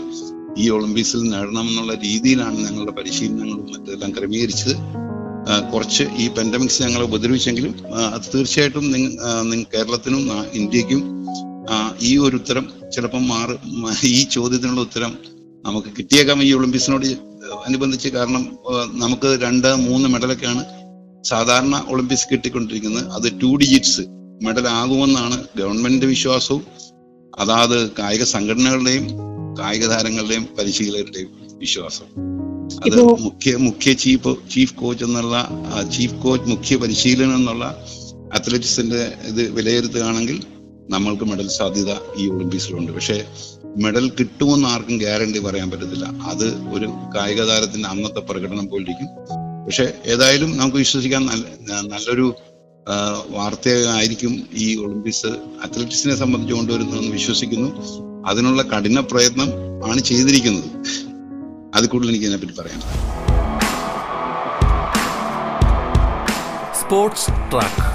ഈ 0.58 0.70
ഒളിമ്പിക്സിൽ 0.70 1.22
നേടണം 1.30 1.66
എന്നുള്ള 1.70 1.94
രീതിയിലാണ് 1.94 2.58
ഞങ്ങളുടെ 2.66 2.92
പരിശീലനങ്ങളും 2.92 3.66
മറ്റെല്ലാം 3.74 4.12
ക്രമീകരിച്ചത്. 4.18 4.76
കുറച്ച് 5.74 6.04
ഈ 6.18 6.28
പെൻഡമിക്സ് 6.28 6.84
ഞങ്ങളെ 6.84 7.04
ഉപദ്രവിച്ചെങ്കിലും 7.04 7.74
അത് 8.16 8.28
തീർച്ചയായിട്ടും 8.36 8.86
നിങ്ങൾ 8.92 9.64
കേരളത്തിനും 9.74 10.22
ഇന്ത്യക്കും 10.54 11.02
ഈ 12.02 12.18
ഒരു 12.18 12.36
ഉത്തരം 12.36 12.66
ചിലപ്പം 12.96 13.28
മാറി 13.28 13.56
ഈ 14.04 14.24
ചോദ്യത്തിനുള്ള 14.24 14.82
ഉത്തരം 14.82 15.12
നമുക്ക് 15.66 15.88
കിട്ടിയേക്കാം 15.98 16.44
ഈ 16.44 16.50
ഒളിമ്പിക്സിനോട് 16.54 17.06
അനുബന്ധിച്ച്. 17.68 18.10
കാരണം 18.10 18.44
നമുക്ക് 19.04 19.30
രണ്ട് 19.42 19.70
മൂന്ന് 19.76 20.10
മെഡലൊക്കെയാണ് 20.10 20.64
സാധാരണ 21.24 21.76
ഒളിമ്പിക്സ് 21.90 22.28
കിട്ടിക്കൊണ്ടിരിക്കുന്നത്. 22.32 23.06
അത് 23.18 23.28
ടു 23.42 23.50
ഡിജിറ്റ്സ് 23.56 24.04
മെഡൽ 24.46 24.68
ആകുമെന്നാണ് 24.80 25.38
ഗവൺമെന്റിന്റെ 25.60 26.08
വിശ്വാസവും. 26.08 26.64
അതാത് 27.40 27.78
കായിക 28.00 28.24
സംഘടനകളുടെയും 28.24 29.06
കായിക 29.60 29.86
താരങ്ങളുടെയും 29.86 30.48
പരിശീലകരുടെയും 30.60 31.30
വിശ്വാസം. 31.58 32.08
അത് 32.86 33.04
മുഖ്യ 33.04 33.56
മുഖ്യ 33.56 33.94
ചീഫ് 33.94 34.36
ചീഫ് 34.52 34.74
കോച്ച് 34.74 35.06
എന്നുള്ള 35.06 35.50
ചീഫ് 35.98 36.16
കോച്ച് 36.16 36.50
മുഖ്യ 36.50 36.76
പരിശീലനം 36.76 37.36
എന്നുള്ള 37.36 37.86
അത്ലറ്റിക്സിന്റെ 38.34 39.14
ഇത് 39.26 39.52
വിലയിരുത്തുകയാണെങ്കിൽ 39.52 40.44
നമ്മൾക്ക് 40.90 41.24
മെഡൽ 41.24 41.48
സാധ്യത 41.48 41.92
ഈ 42.18 42.30
ഒളിമ്പിക്സിലുണ്ട്. 42.30 42.92
പക്ഷേ 42.92 43.26
മെഡൽ 43.78 44.10
കിട്ടുമെന്ന് 44.10 44.68
ആർക്കും 44.68 44.98
ഗ്യാരണ്ടി 44.98 45.40
പറയാൻ 45.40 45.72
പറ്റത്തില്ല. 45.72 46.06
അത് 46.06 46.48
ഒരു 46.74 46.88
കായിക 47.16 47.44
താരത്തിന്റെ 47.44 47.90
അന്നത്തെ 47.90 48.20
പ്രകടനം 48.20 48.68
പോലിരിക്കും. 48.68 49.08
പക്ഷെ 49.66 49.94
ഏതായാലും 50.06 50.58
നമുക്ക് 50.58 50.78
വിശ്വസിക്കാൻ 50.78 51.26
നല്ല 51.26 51.46
നല്ലൊരു 51.88 52.34
വാർത്തയായിരിക്കും 53.30 54.44
ഈ 54.54 54.76
ഒളിമ്പിക്സ് 54.76 55.32
അത്ലറ്റിക്സിനെ 55.64 56.16
സംബന്ധിച്ച് 56.16 56.56
കൊണ്ടുവരുന്നതെന്ന് 56.56 57.12
വിശ്വസിക്കുന്നു. 57.12 57.70
അതിനുള്ള 58.28 58.62
കഠിന 58.62 59.00
പ്രയത്നം 59.00 59.50
ആണ് 59.90 60.00
ചെയ്തിരിക്കുന്നത്. 60.00 60.70
അത് 61.76 61.90
കൂടുതൽ 61.90 62.10
എനിക്ക് 62.10 62.26
ഇതിനെപ്പറ്റി 62.26 62.62
പറയാം 62.62 62.82
സ്പോർട്സ് 66.82 67.52
ട്രാക്ക്. 67.52 67.86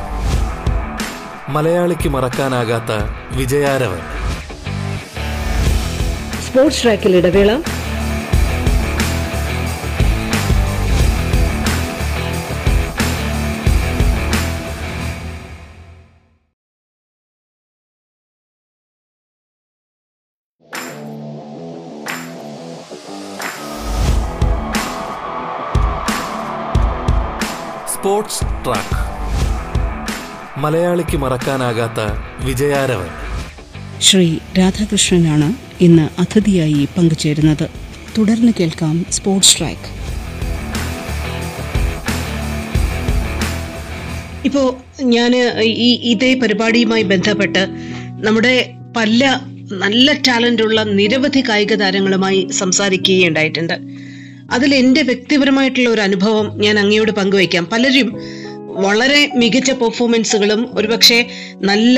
മലയാളിക്ക് 1.51 2.09
മറക്കാനാകാത്ത 2.09 2.93
വിജയാരവൻ. 3.37 4.01
സ്പോർട്സ് 6.49 6.83
ട്രാക്കിൽ 6.83 7.17
ഇടവേള. 7.17 7.61
ട്രാക്ക്. 28.65 28.97
മലയാളിക്ക് 30.61 31.17
മറക്കാനാകാത്ത 31.17 32.01
വിജയാരവൻ. 32.47 33.09
ശ്രീ 34.01 34.39
രാധാകൃഷ്ണനാണ് 34.59 35.55
ഇന്ന് 35.81 36.21
അതിഥിയായി 36.21 36.89
പങ്കുചേരുന്നത്. 36.97 37.71
തുടർന്ന് 38.19 38.53
കേൾക്കാം 38.61 39.07
സ്പോർട്സ് 39.11 39.59
ട്രാക്ക്. 39.59 39.89
ഇപ്പോ 44.45 44.77
ഞാൻ 45.03 45.37
ഈ 45.63 45.91
ഇതേ 46.13 46.35
പരിപാടിയുമായി 46.35 47.03
ബന്ധപ്പെട്ട് 47.03 47.67
നമ്മുടെ 48.27 48.75
പല 48.97 49.41
നല്ല 49.73 50.13
ടാലന്റ് 50.13 50.63
ഉള്ള 50.63 50.83
നിരവധി 50.83 51.41
കായിക 51.49 51.75
താരങ്ങളുമായി 51.75 52.49
സംസാരിക്കുകയുണ്ടായിട്ടുണ്ട്. 52.51 53.77
അതിൽ 54.53 54.75
എന്റെ 54.75 55.03
വ്യക്തിപരമായിട്ടുള്ള 55.03 55.89
ഒരു 55.91 56.01
അനുഭവം 56.01 56.47
ഞാൻ 56.61 56.79
അങ്ങയോട് 56.79 57.13
പങ്കുവയ്ക്കാം. 57.13 57.65
പലരും 57.73 58.09
വളരെ 58.77 59.31
മികച്ച 59.37 59.71
പെർഫോമൻസുകളും 59.71 60.71
ഒരുപക്ഷെ 60.75 61.27
നല്ല 61.61 61.97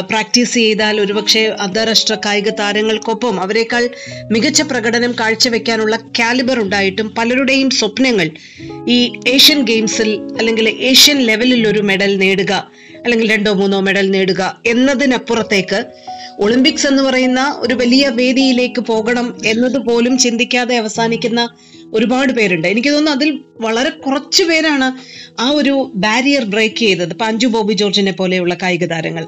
പ്രാക്ടീസ് 0.00 0.54
ചെയ്താൽ 0.54 1.00
ഒരുപക്ഷെ 1.00 1.56
അന്താരാഷ്ട്ര 1.60 2.14
കായിക 2.26 2.50
താരങ്ങൾക്കൊപ്പം 2.50 3.40
അവരെക്കാൾ 3.40 3.90
മികച്ച 4.30 4.62
പ്രകടനം 4.62 5.14
കാഴ്ചവെക്കാനുള്ള 5.20 5.96
കാലിബർ 5.96 6.58
ഉണ്ടായിട്ടും 6.58 7.14
പലരുടെയും 7.18 7.70
സ്വപ്നങ്ങൾ 7.70 8.30
ഈ 8.88 9.12
ഏഷ്യൻ 9.28 9.62
ഗെയിംസിൽ 9.62 10.10
അല്ലെങ്കിൽ 10.38 10.68
ഏഷ്യൻ 10.68 11.18
ലെവലിൽ 11.18 11.68
ഒരു 11.68 11.80
മെഡൽ 11.80 12.16
നേടുക 12.16 12.52
അല്ലെങ്കിൽ 13.04 13.32
രണ്ടോ 13.32 13.52
മൂന്നോ 13.52 13.80
മെഡൽ 13.80 14.10
നേടുക 14.10 14.60
എന്നതിനപ്പുറത്തേക്ക് 14.66 15.84
ഒളിമ്പിക്സ് 16.40 16.86
എന്ന് 16.86 17.02
പറയുന്ന 17.02 17.54
ഒരു 17.58 17.74
വലിയ 17.74 18.08
വേദിയിലേക്ക് 18.08 18.80
പോകണം 18.80 19.36
എന്നത് 19.44 19.78
പോലും 19.78 20.18
ചിന്തിക്കാതെ 20.18 20.76
അവസാനിക്കുന്ന 20.76 21.48
ഒരുപാട് 21.94 22.32
പേരുണ്ട്. 22.32 22.68
എനിക്ക് 22.68 22.88
തോന്നുന്നു 22.88 23.10
അതിൽ 23.10 23.40
വളരെ 23.60 23.90
കുറച്ച് 23.90 24.42
പേരാണ് 24.42 24.92
ആ 25.40 25.50
ഒരു 25.50 25.92
ബാരിയർ 25.94 26.44
ബ്രേക്ക് 26.44 26.76
ചെയ്തത്. 26.76 27.22
അഞ്ജു 27.22 27.46
ബോബി 27.46 27.72
ജോർജിനെ 27.72 28.12
പോലെയുള്ള 28.12 28.54
കായിക 28.54 28.84
താരങ്ങൾ. 28.84 29.26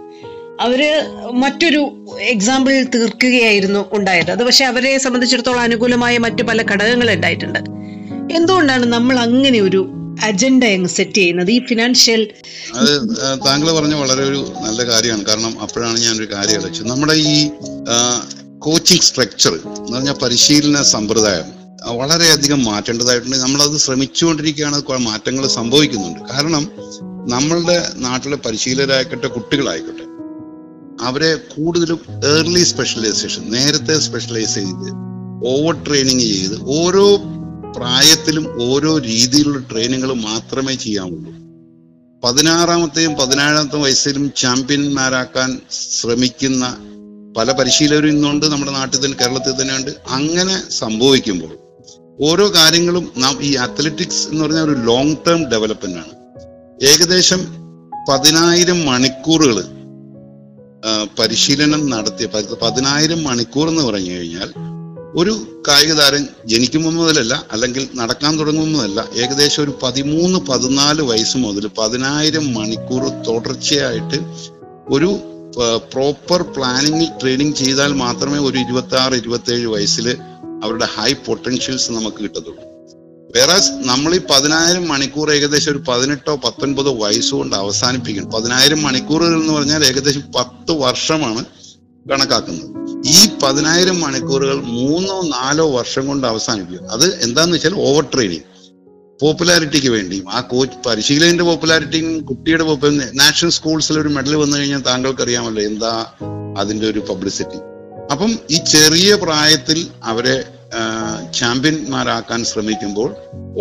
അവർ 0.60 1.02
മറ്റൊരു 1.32 2.06
എക്സാമ്പിൾ 2.20 2.86
തീർക്കുകയായിരുന്നു 2.94 3.84
ഉണ്ടായത്. 3.92 4.30
അത് 4.30 4.44
പക്ഷെ 4.44 4.64
അവരെ 4.64 4.98
സംബന്ധിച്ചിടത്തോളം 4.98 5.60
അനുകൂലമായ 5.60 6.18
മറ്റു 6.18 6.42
പല 6.42 6.62
ഘടകങ്ങൾ 6.62 7.10
ഉണ്ടായിട്ടുണ്ട്. 7.10 7.58
എന്തുകൊണ്ടാണ് 8.34 8.86
നമ്മൾ 8.86 9.18
അങ്ങനെ 9.18 9.60
ഒരു 9.60 9.88
അജണ്ട 10.22 10.64
സെറ്റ് 10.86 11.12
ചെയ്യുന്നത്. 11.12 11.50
ഈ 11.50 11.60
ഫിനാൻഷ്യൽ 11.68 12.32
അത് 12.74 12.90
താങ്കൾ 13.46 13.72
പറഞ്ഞ 13.72 13.94
വളരെ 13.94 14.22
ഒരു 14.22 14.54
നല്ല 14.64 14.84
കാര്യമാണ്. 14.92 15.24
കാരണം 15.24 15.60
അപ്പോഴാണ് 15.60 15.98
ഞാൻ 15.98 16.16
ഒരു 16.16 16.28
കാര്യം 16.32 16.60
അടച്ചത് 16.60 16.88
നമ്മുടെ 16.88 17.12
ഈ 17.12 17.50
കോച്ചിങ് 18.58 19.00
സ്ട്രക്ചർ 19.00 19.52
എന്ന് 19.52 19.92
പറഞ്ഞാൽ 19.92 20.14
പരിശീലന 20.22 20.82
സമ്പ്രദായം 20.82 21.56
വളരെയധികം 21.96 22.64
മാറ്റേണ്ടതായിട്ടുണ്ട്. 22.64 23.36
നമ്മളത് 23.36 23.76
ശ്രമിച്ചുകൊണ്ടിരിക്കുകയാണ് 23.76 24.82
മാറ്റങ്ങൾ 24.98 25.48
സംഭവിക്കുന്നുണ്ട്. 25.48 26.20
കാരണം 26.34 26.70
നമ്മളുടെ 27.28 27.92
നാട്ടിലെ 27.96 28.36
പരിശീലകരായിക്കോട്ടെ 28.36 29.26
കുട്ടികളായിക്കോട്ടെ 29.26 30.04
അവരെ 31.04 31.34
കൂടുതലും 31.34 32.00
ഏർലി 32.24 32.62
സ്പെഷ്യലൈസേഷൻ 32.62 33.42
നേരത്തെ 33.50 33.98
സ്പെഷ്യലൈസ് 33.98 34.54
ചെയ്ത് 34.54 34.88
ഓവർ 35.46 35.74
ട്രെയിനിങ് 35.86 36.20
ചെയ്ത് 36.20 36.60
ഓരോ 36.62 37.18
പ്രായത്തിലും 37.76 38.62
ഓരോ 38.62 38.98
രീതിയിലുള്ള 38.98 39.58
ട്രെയിനിങ്ങുകൾ 39.58 40.12
മാത്രമേ 40.12 40.74
ചെയ്യാവുള്ളൂ. 40.74 41.46
പതിനാറാമത്തെയും 42.24 43.14
പതിനേഴാമത്തെ 43.14 43.76
വയസ്സിലും 43.76 44.32
ചാമ്പ്യന്മാരാക്കാൻ 44.36 45.60
ശ്രമിക്കുന്ന 45.70 46.76
പല 47.36 47.52
പരിശീലകരും 47.52 48.08
ഇന്നുണ്ട് 48.08 48.46
നമ്മുടെ 48.46 48.72
നാട്ടിൽ 48.72 49.04
തന്നെ 49.04 49.18
കേരളത്തിൽ 49.18 49.62
തന്നെയുണ്ട് 49.62 49.90
അങ്ങനെ 50.10 50.70
സംഭവിക്കുമ്പോൾ 50.70 51.58
ഓരോ 52.20 52.54
കാര്യങ്ങളും 52.54 53.12
നാം 53.16 53.38
ഈ 53.42 53.54
അത്ലറ്റിക്സ് 53.54 54.28
എന്ന് 54.28 54.44
പറഞ്ഞ 54.44 54.60
ഒരു 54.60 54.70
ലോങ് 54.70 55.16
ടേം 55.26 55.50
ഡെവലപ്മെന്റ് 55.50 55.98
ആണ്. 55.98 56.10
ഏകദേശം 56.84 57.46
പതിനായിരം 58.08 58.86
മണിക്കൂറുകൾ 58.86 59.64
പരിശീലനം 61.18 61.90
നടത്തിയ 61.90 62.26
പതി- 62.26 62.58
പതിനായിരം 62.62 63.24
മണിക്കൂർ 63.24 63.68
എന്ന് 63.68 63.82
പറഞ്ഞു 63.82 64.10
കഴിഞ്ഞാൽ 64.10 64.52
ഒരു 65.16 65.62
കായിക 65.68 65.92
താരം 65.92 66.28
ജനിക്കുമ്പോൾ 66.46 66.92
മുതലല്ല 66.92 67.46
അല്ലെങ്കിൽ 67.52 67.88
നടക്കാൻ 67.94 68.38
തുടങ്ങുമ്പോൾ 68.38 68.72
മുതലല്ല 68.72 69.04
ഏകദേശം 69.14 69.62
ഒരു 69.62 69.78
പതിമൂന്ന് 69.82 70.38
പതിനാല് 70.38 71.02
വയസ്സ് 71.02 71.36
മുതൽ 71.36 71.70
പതിനായിരം 71.78 72.54
മണിക്കൂർ 72.54 73.08
തുടർച്ചയായിട്ട് 73.08 74.18
ഒരു 74.88 75.18
പ്രോപ്പർ 75.92 76.42
പ്ലാനിങ്ങിൽ 76.42 77.08
ട്രെയിനിങ് 77.22 77.54
ചെയ്താൽ 77.54 77.92
മാത്രമേ 77.92 78.38
ഒരു 78.38 78.58
ഇരുപത്തി 78.58 78.96
ആറ് 78.96 79.14
ഇരുപത്തി 79.14 79.52
ഏഴ് 79.52 79.66
വയസ്സിൽ 79.66 80.16
അവരുടെ 80.64 80.84
ഹൈ 80.84 81.12
പൊട്ടൻഷ്യൽസ് 81.12 81.92
നമുക്ക് 81.92 82.16
കിട്ടത്തുള്ളൂ. 82.16 82.62
വേറെ 83.36 83.56
നമ്മൾ 83.90 84.14
ഈ 84.14 84.20
പതിനായിരം 84.30 84.88
മണിക്കൂർ 84.88 85.30
ഏകദേശം 85.32 85.72
ഒരു 85.72 85.82
പതിനെട്ടോ 85.88 86.36
പത്തൊൻപതോ 86.36 86.92
വയസ്സുകൊണ്ട് 86.94 87.56
അവസാനിപ്പിക്കണം. 87.56 88.30
പതിനായിരം 88.30 88.82
മണിക്കൂറുകൾ 88.82 89.40
എന്ന് 89.40 89.52
പറഞ്ഞാൽ 89.52 89.84
ഏകദേശം 89.84 90.32
പത്ത് 90.36 90.72
വർഷമാണ് 90.72 91.44
കണക്കാക്കുന്നത്. 92.10 92.85
ഈ 93.10 93.18
പതിനായിരം 93.42 94.00
മണിക്കൂറുകൾ 94.00 94.58
മൂന്നോ 94.76 95.16
നാലോ 95.36 95.66
വർഷം 95.78 96.06
കൊണ്ട് 96.06 96.26
അവസാനിപ്പിക്കും. 96.26 96.88
അത് 96.94 97.06
എന്താന്ന് 97.24 97.54
വെച്ചാൽ 97.56 97.74
ഓവർ 97.88 98.04
ട്രെയിനിങ് 98.14 98.46
പോപ്പുലാരിറ്റിക്ക് 99.20 99.90
വേണ്ടിയും 99.96 100.26
ആ 100.36 100.40
കോച്ച് 100.40 100.78
പരിശീലകന്റെ 100.86 101.44
പോപ്പുലാരിറ്റിയും 101.44 102.08
കുട്ടിയുടെ 102.24 102.64
നാഷണൽ 103.20 103.52
സ്കൂൾസിൽ 103.58 103.98
ഒരു 104.00 104.08
മെഡൽ 104.08 104.34
വന്നു 104.34 104.56
കഴിഞ്ഞാൽ 104.58 104.82
താങ്കൾക്ക് 104.88 105.22
അറിയാമല്ലോ 105.22 105.62
എന്താ 105.62 105.92
അതിന്റെ 106.60 106.86
ഒരു 106.92 107.00
പബ്ലിസിറ്റി 107.10 107.60
അപ്പം 108.12 108.32
ഈ 108.50 108.58
ചെറിയ 108.74 109.14
പ്രായത്തിൽ 109.24 109.78
അവരെ 110.02 110.36
ചാമ്പ്യന്മാരാക്കാൻ 111.38 112.40
ശ്രമിക്കുമ്പോൾ 112.44 113.10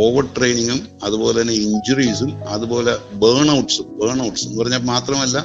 ഓവർ 0.06 0.24
ട്രെയിനിങ്ങും 0.38 0.80
അതുപോലെ 1.04 1.42
തന്നെ 1.42 1.56
ഇഞ്ചുറീസും 1.66 2.32
അതുപോലെ 2.48 2.94
ബേൺ 3.24 3.50
ഔട്ട്സും 3.58 3.88
ബേൺ 4.00 4.20
ഔട്ട്സ് 4.28 4.46
എന്ന് 4.48 4.60
പറഞ്ഞാൽ 4.62 4.84
മാത്രമല്ല 4.94 5.38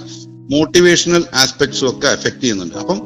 മോട്ടിവേഷണൽ 0.55 1.25
ആസ്പെക്ട്സും 1.43 1.89
ഒക്കെ 1.91 2.09
എഫക്ട് 2.09 2.41
ചെയ്യുന്നുണ്ട്. 2.41 2.77
അപ്പം 2.83 2.99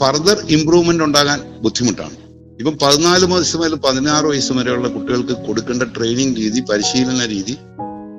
ഫർദർ 0.00 0.46
ഇംപ്രൂവ്മെന്റ് 0.48 1.04
ഉണ്ടാകാൻ 1.04 1.58
ബുദ്ധിമുട്ടാണ്. 1.62 2.16
ഇപ്പം 2.58 2.78
പതിനാല് 2.82 3.24
വയസ്സ് 3.24 3.56
മുതൽ 3.56 3.74
പതിനാറ് 3.74 4.24
വയസ്സ് 4.24 4.52
വരെയുള്ള 4.52 4.88
കുട്ടികൾക്ക് 4.88 5.32
കൊടുക്കേണ്ട 5.32 5.82
ട്രെയിനിങ് 5.82 6.36
രീതി 6.36 6.60
പരിശീലന 6.60 7.26
രീതി 7.26 7.56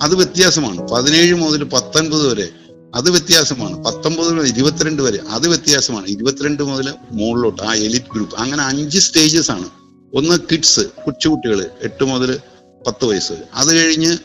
അത് 0.02 0.16
വ്യത്യാസമാണ്. 0.16 0.88
പതിനേഴ് 0.88 1.34
മുതൽ 1.34 1.64
പത്തൊൻപത് 1.64 2.28
വരെ 2.28 2.50
അത് 2.96 3.12
വ്യത്യാസമാണ്. 3.12 3.84
പത്തൊമ്പത് 3.84 4.34
മുതൽ 4.34 4.48
ഇരുപത്തിരണ്ട് 4.48 5.02
വരെ 5.02 5.20
അത് 5.30 5.48
വ്യത്യാസമാണ്. 5.48 6.08
ഇരുപത്തിരണ്ട് 6.08 6.64
മുതൽ 6.64 6.94
മുകളിലോട്ട് 7.12 7.62
ആ 7.62 7.74
എലിറ്റ് 7.74 8.06
ഗ്രൂപ്പ് 8.16 8.36
അങ്ങനെ 8.40 8.64
അഞ്ച് 8.64 9.00
സ്റ്റേജസ് 9.00 9.52
ആണ്. 9.52 9.70
ഒന്ന് 10.14 10.38
കിഡ്സ് 10.52 10.80
കൊച്ചുകുട്ടികൾ 10.80 11.70
എട്ട് 11.84 12.04
മുതൽ 12.04 12.40
പത്ത് 12.88 13.06
വയസ്സ്. 13.06 13.34
അത് 13.54 13.76
കഴിഞ്ഞ് 13.76 14.18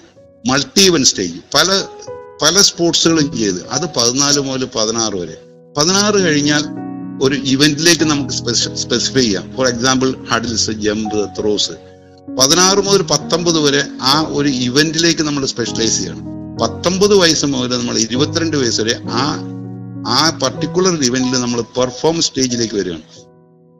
മൾട്ടി 0.48 0.82
ഇവൻ 0.82 1.04
സ്റ്റേജ് 1.04 1.40
പല 1.54 1.84
പല 2.42 2.60
സ്പോർട്സുകളും 2.60 3.38
ചെയ്ത് 3.38 3.68
അത് 3.68 3.82
പതിനാല് 3.96 4.40
മുതൽ 4.40 4.64
പതിനാറ് 4.64 5.14
വരെ. 5.14 5.36
പതിനാറ് 5.76 6.14
കഴിഞ്ഞാൽ 6.14 6.79
ഒരു 7.24 7.36
ഇവന്റിലേക്ക് 7.52 8.04
നമുക്ക് 8.12 8.34
സ്പെസിഫൈ 8.82 9.22
ചെയ്യാം. 9.26 9.46
For 9.56 9.66
example 9.72 10.10
hurdles 10.30 10.72
jump 10.84 11.16
throws 11.38 11.76
പതിനാറ് 12.38 12.80
മുതൽ 12.86 13.02
പത്തൊമ്പത് 13.12 13.58
വരെ 13.66 13.82
ആ 14.12 14.14
ഒരു 14.38 14.50
ഇവന്റിലേക്ക് 14.66 15.22
നമ്മൾ 15.28 15.42
സ്പെഷ്യലൈസ് 15.52 15.96
ചെയ്യണം. 15.98 16.24
പത്തൊമ്പത് 16.62 17.14
വയസ്സ് 17.22 17.46
മുതൽ 17.54 17.72
നമ്മൾ 17.78 17.96
ഇരുപത്തിരണ്ട് 18.06 18.56
വയസ്സ് 18.62 18.80
വരെ 18.82 18.96
ആ 19.20 19.24
ആ 20.18 20.20
പർട്ടിക്കുലർ 20.42 20.94
ഇവന്റിൽ 21.08 21.40
നമ്മൾ 21.40 21.60
പെർഫോം 21.76 22.16
സ്റ്റേജിലേക്ക് 22.26 22.76
വരികയാണ്. 22.80 23.04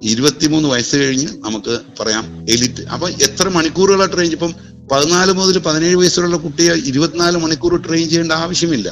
ഇരുപത്തിമൂന്ന് 0.03 0.69
വയസ്സ് 0.69 0.97
കഴിഞ്ഞ് 0.97 1.29
നമുക്ക് 1.47 1.75
പറയാം 1.99 2.25
എലിറ്റ് 2.55 2.83
അപ്പൊ 2.95 3.07
എത്ര 3.27 3.49
മണിക്കൂറുകളാണ് 3.57 4.13
ട്രെയിൻ 4.15 4.33
ഇപ്പം 4.37 4.53
പതിനാല് 4.93 5.33
മുതൽ 5.39 5.57
പതിനേഴ് 5.67 5.97
വയസ്സുള്ള 6.01 6.37
കുട്ടിയെ 6.45 6.75
ഇരുപത്തിനാല് 6.91 7.39
മണിക്കൂർ 7.45 7.75
ട്രെയിൻ 7.87 8.07
ചെയ്യേണ്ട 8.09 8.33
ആവശ്യമില്ല. 8.45 8.89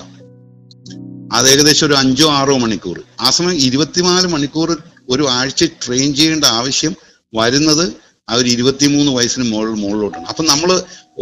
അത് 1.29 1.47
ഏകദേശം 1.53 1.87
ഒരു 1.87 1.95
അഞ്ചോ 1.95 2.27
ആറോ 2.31 2.55
മണിക്കൂർ. 2.59 2.97
ആ 3.21 3.31
സമയം 3.31 3.57
ഇരുപത്തിനാല് 3.67 4.29
മണിക്കൂർ 4.35 4.69
ഒരു 5.09 5.25
ആഴ്ച 5.37 5.63
ട്രെയിൻ 5.83 6.09
ചെയ്യേണ്ട 6.19 6.47
ആവശ്യം 6.59 6.93
വരുന്നത് 7.33 7.85
ആ 8.29 8.37
ഒരു 8.37 8.49
ഇരുപത്തിമൂന്ന് 8.49 9.13
വയസ്സിന് 9.19 9.45
മുകളിൽ 9.53 9.77
മുകളിലോട്ടാണ് 9.83 10.27
അപ്പൊ 10.31 10.43
നമ്മൾ 10.45 10.71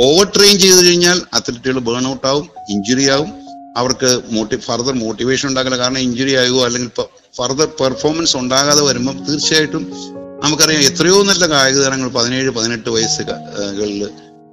ഓവർ 0.06 0.26
ട്രെയിൻ 0.36 0.56
ചെയ്ത് 0.64 0.80
കഴിഞ്ഞാൽ 0.86 1.18
അത്ലറ്റുകൾ 1.36 1.78
ബേൺ 1.88 2.06
ഔട്ട് 2.12 2.26
ആവും 2.30 2.46
ഇഞ്ചുറി 2.74 3.04
ആവും. 3.14 3.30
അവർക്ക് 3.80 4.10
മോട്ടി 4.34 4.56
ഫർദർ 4.66 4.94
മോട്ടിവേഷൻ 5.00 5.46
ഉണ്ടാകില്ല. 5.48 5.76
കാരണം 5.76 6.00
ഇഞ്ചുറി 6.06 6.32
ആകുമോ 6.42 6.62
അല്ലെങ്കിൽ 6.66 6.90
ഫർദർ 7.38 7.68
പെർഫോമൻസ് 7.80 8.34
ഉണ്ടാകാതെ 8.40 8.82
വരുമ്പോൾ 8.88 9.16
തീർച്ചയായിട്ടും 9.26 9.82
നമുക്കറിയാം 10.44 10.82
എത്രയോ 10.88 11.18
നല്ല 11.30 11.44
കായിക 11.52 11.76
താരങ്ങൾ 11.82 12.08
പതിനേഴ് 12.16 12.50
പതിനെട്ട് 12.56 12.88
വയസ്സുകളിൽ 12.94 14.00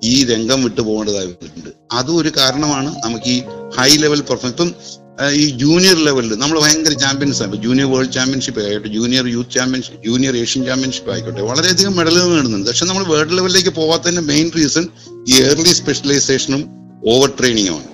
ഈ 0.04 0.16
രംഗം 0.32 0.60
വിട്ടു 0.66 0.82
പോകേണ്ടതായിട്ടുണ്ട് 0.82 1.70
അതും 1.94 2.18
ഒരു 2.22 2.32
കാരണമാണ് 2.38 2.90
നമുക്ക് 3.06 3.30
ഈ 3.30 3.40
ഹൈ 3.78 3.90
ലെവൽ 4.04 4.22
പെർഫോമൻസ് 4.30 4.56
ഇപ്പം 4.56 4.72
ഈ 5.22 5.50
ജൂനിയർ 5.58 5.96
ലെവലിൽ 6.05 6.36
നമ്മൾ 6.36 6.60
ഭയങ്കര 6.60 6.93
ചാമ്പ്യൻസ് 6.93 7.43
ആണ്. 7.43 7.55
ജൂനിയർ 7.55 7.91
വേൾഡ് 7.91 8.12
ചാമ്പ്യൻഷിപ്പ് 8.12 8.62
ആയിക്കോട്ടെ 8.62 8.88
junior 8.88 9.25
youth 9.27 9.51
championship 9.51 10.05
junior 10.05 10.38
Asian 10.38 10.65
championship 10.65 11.12
ആയിക്കോട്ടെ. 11.12 11.41
വളരെയധികം 11.41 11.96
മെഡലുകൾ 11.96 12.36
നേടുന്നുണ്ട്. 12.36 12.67
പക്ഷെ 12.70 12.86
നമ്മൾ 12.86 13.03
വേൾഡ് 13.03 13.38
ലെവലിലേക്ക് 13.38 13.70
പോകാത്തതിന്റെ 13.70 14.22
മെയിൻ 14.22 14.51
റീസൺ 14.58 14.88
ഈ 15.27 15.41
ഏർലി 15.43 15.74
സ്പെഷ്യലൈസേഷനും 15.74 16.70
ഓവർ 17.08 17.32
ട്രെയിനിങ്ങുമാണ് 17.39 17.89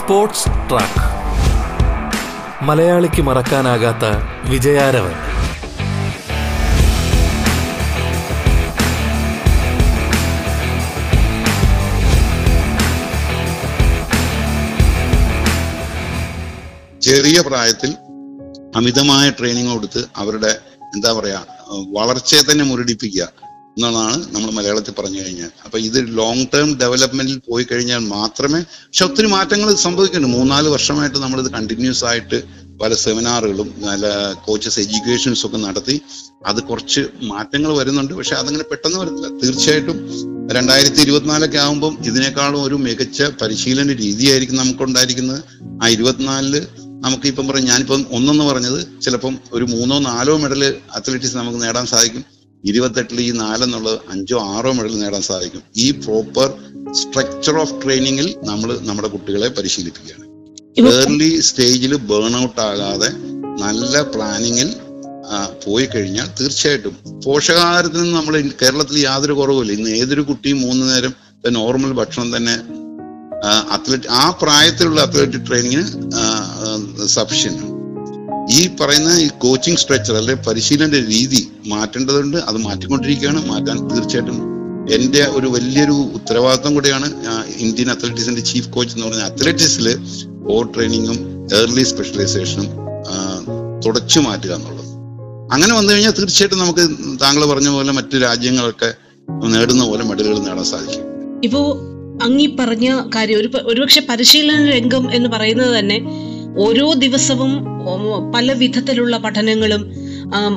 സ്പോർട്സ് 0.00 0.48
ട്രാക്ക് 0.70 1.04
മലയാളിക്ക് 2.64 3.22
മറക്കാനാകാത്ത 3.22 4.04
വിജയാരവൻ. 4.50 5.33
ചെറിയ 17.04 17.38
പ്രായത്തിൽ 17.46 17.90
അമിതമായ 18.78 19.26
ട്രെയിനിങ് 19.30 19.72
കൊടുത്ത് 19.72 20.02
അവരുടെ 20.16 20.52
എന്താ 20.94 21.10
പറയാ 21.12 21.40
വളർച്ചയെ 21.96 22.42
തന്നെ 22.50 22.64
മുരടിപ്പിക്കുക 22.64 23.24
എന്നുള്ളതാണ് 23.76 24.18
നമ്മൾ 24.34 24.50
മലയാളത്തിൽ 24.56 24.94
പറഞ്ഞു 24.98 25.20
കഴിഞ്ഞാൽ. 25.20 25.50
അപ്പൊ 25.64 25.76
ഇത് 25.78 25.98
ലോങ് 26.18 26.44
ടേം 26.54 26.68
ഡെവലപ്മെന്റിൽ 26.82 27.38
പോയി 27.48 27.64
കഴിഞ്ഞാൽ 27.70 28.02
മാത്രമേ 28.16 28.60
പക്ഷെ 28.60 29.04
ഒത്തിരി 29.04 29.28
മാറ്റങ്ങൾ 29.36 29.74
സംഭവിക്കുന്നുണ്ട്. 29.86 30.36
മൂന്നാൽ 30.36 30.68
വർഷമായിട്ട് 30.74 31.18
നമ്മൾ 31.24 31.40
ഇത് 31.44 31.50
കണ്ടിന്യൂസ് 31.56 32.04
ആയിട്ട് 32.10 32.38
പല 32.82 32.94
സെമിനാറുകളും 32.94 33.68
നല്ല 33.86 34.06
കോച്ചസ് 34.46 34.78
എഡ്യൂക്കേഷൻസ് 34.84 35.42
ഒക്കെ 35.46 35.56
നടത്തി 35.56 35.96
അത് 36.46 36.60
കുറച്ച് 36.70 37.02
മാറ്റങ്ങൾ 37.32 37.70
വരുന്നുണ്ട്. 37.80 38.14
പക്ഷെ 38.14 38.34
അതങ്ങനെ 38.34 38.64
പെട്ടെന്ന് 38.70 38.98
വരത്തില്ല. 39.02 39.28
തീർച്ചയായിട്ടും 39.42 39.98
രണ്ടായിരത്തി 40.56 41.00
ഇരുപത്തിനാലൊക്കെ 41.06 41.58
ആകുമ്പം 41.58 41.94
ഇതിനേക്കാളും 42.04 42.62
ഒരു 42.62 42.78
മികച്ച 42.86 43.22
പരിശീലന 43.42 43.92
രീതിയായിരിക്കും 44.04 44.56
നമുക്കുണ്ടായിരിക്കുന്നത്. 44.56 45.42
ആ 45.82 45.88
ഇരുപത്തിനാലിൽ 45.96 46.56
നമുക്ക് 47.04 47.26
ഇപ്പം 47.32 47.46
പറയും 47.48 47.66
ഞാനിപ്പം 47.70 48.02
ഒന്നെന്ന് 48.16 48.44
പറഞ്ഞത് 48.50 48.80
ചിലപ്പം 49.04 49.34
ഒരു 49.56 49.64
മൂന്നോ 49.72 49.96
നാലോ 50.10 50.34
മെഡൽ 50.42 50.62
അത്ലറ്റിക്സ് 50.96 51.36
നമുക്ക് 51.40 51.58
നേടാൻ 51.64 51.86
സാധിക്കും. 51.92 52.24
ഇരുപത്തെട്ടിൽ 52.64 53.18
ഈ 53.26 53.30
നാലെന്നുള്ളത് 53.40 53.98
അഞ്ചോ 54.12 54.36
ആറോ 54.54 54.70
മെഡൽ 54.72 54.94
നേടാൻ 55.02 55.22
സാധിക്കും. 55.30 55.62
ഈ 55.84 55.86
പ്രോപ്പർ 56.04 56.46
സ്ട്രക്ചർ 57.00 57.56
ഓഫ് 57.62 57.74
ട്രെയിനിങ്ങിൽ 57.82 58.28
നമ്മൾ 58.50 58.70
നമ്മുടെ 58.88 59.08
കുട്ടികളെ 59.14 59.48
പരിശീലിപ്പിക്കുകയാണ്. 59.58 60.24
ഏർലി 60.94 61.30
സ്റ്റേജിൽ 61.48 61.92
ബേൺ 62.10 62.32
ഔട്ട് 62.42 62.60
ആകാതെ 62.70 63.10
നല്ല 63.64 64.02
പ്ലാനിങ്ങിൽ 64.14 64.70
പോയി 65.64 65.86
കഴിഞ്ഞാൽ 65.86 66.26
തീർച്ചയായിട്ടും 66.38 66.94
പോഷകാഹാരത്തിന് 67.24 68.02
നിന്ന് 68.02 68.16
നമ്മൾ 68.16 68.34
കേരളത്തിൽ 68.62 68.96
യാതൊരു 69.08 69.34
കുറവുമില്ല. 69.38 69.72
ഇന്ന് 69.78 69.90
ഏതൊരു 70.00 70.22
കുട്ടിയും 70.30 70.58
മൂന്ന് 70.66 70.84
നേരം 70.90 71.12
നോർമൽ 71.58 71.92
ഭക്ഷണം 72.00 72.28
തന്നെ 72.36 72.56
അത്ലറ്റ് 73.74 74.08
ആ 74.22 74.24
പ്രായത്തിലുള്ള 74.42 75.00
അത്ലറ്റിക് 75.06 75.46
ട്രെയിനിങ്ങിന് 75.48 75.86
സഫീഷ്യന്റ് 77.16 77.62
ഈ 78.56 78.60
പറയുന്ന 78.80 79.10
ഈ 79.24 79.28
കോച്ചിങ് 79.44 79.80
സ്ട്രക്ചർ 79.82 80.14
അല്ലെ 80.20 80.34
പരിശീലന 80.46 80.98
രീതി 81.12 81.40
മാറ്റേണ്ടതുണ്ട് 81.72 82.38
അത് 82.48 82.58
മാറ്റിക്കൊണ്ടിരിക്കുകയാണ് 82.66 83.40
മാറ്റാൻ 83.52 83.76
തീർച്ചയായിട്ടും 83.92 84.40
എന്റെ 84.96 85.22
ഒരു 85.36 85.46
വലിയൊരു 85.46 85.96
ഉത്തരവാദിത്വം 86.18 86.74
കൂടിയാണ് 86.74 87.06
ഇന്ത്യൻ 87.66 87.90
അത്ലറ്റിക്സിന്റെ 87.90 88.42
ചീഫ് 88.50 88.70
കോച്ച് 88.74 88.94
എന്ന് 88.96 89.06
പറഞ്ഞ 89.06 89.22
അത്ലറ്റിക്സിൽ 89.30 89.86
ഓവർ 90.52 90.66
ട്രെയിനിങ്ങും 90.74 91.18
ഏർലി 91.60 91.84
സ്പെഷ്യലൈസേഷനും 91.92 92.68
തുടച്ചു 93.84 94.18
മാറ്റുക 94.26 94.52
എന്നുള്ളത്. 94.56 94.90
അങ്ങനെ 95.54 95.72
വന്നു 95.78 95.90
കഴിഞ്ഞാൽ 95.92 96.14
തീർച്ചയായിട്ടും 96.18 96.58
നമുക്ക് 96.58 96.84
താങ്കൾ 97.22 97.42
പറഞ്ഞ 97.52 97.68
പോലെ 97.68 97.92
മറ്റു 97.92 98.16
രാജ്യങ്ങളൊക്കെ 98.26 98.90
നേടുന്ന 99.54 99.84
പോലെ 99.90 100.04
മെഡലുകൾ 100.10 100.38
നേടാൻ 100.38 100.64
സാധിക്കും. 100.64 101.02
ഇപ്പോ 101.42 101.60
അങ്ങീ 102.22 102.46
പറഞ്ഞ 102.56 102.88
കാര്യം 103.16 103.38
ഒരു 103.38 103.48
ഒരുപക്ഷെ 103.62 104.00
പരിശീലന 104.00 104.70
രംഗം 104.70 105.14
എന്ന് 105.14 105.28
പറയുന്നത് 105.28 105.78
തന്നെ 105.78 105.98
ഓരോ 106.58 106.92
ദിവസവും 106.92 107.52
പല 108.32 108.52
വിധത്തിലുള്ള 108.52 109.16
പഠനങ്ങളും 109.16 109.82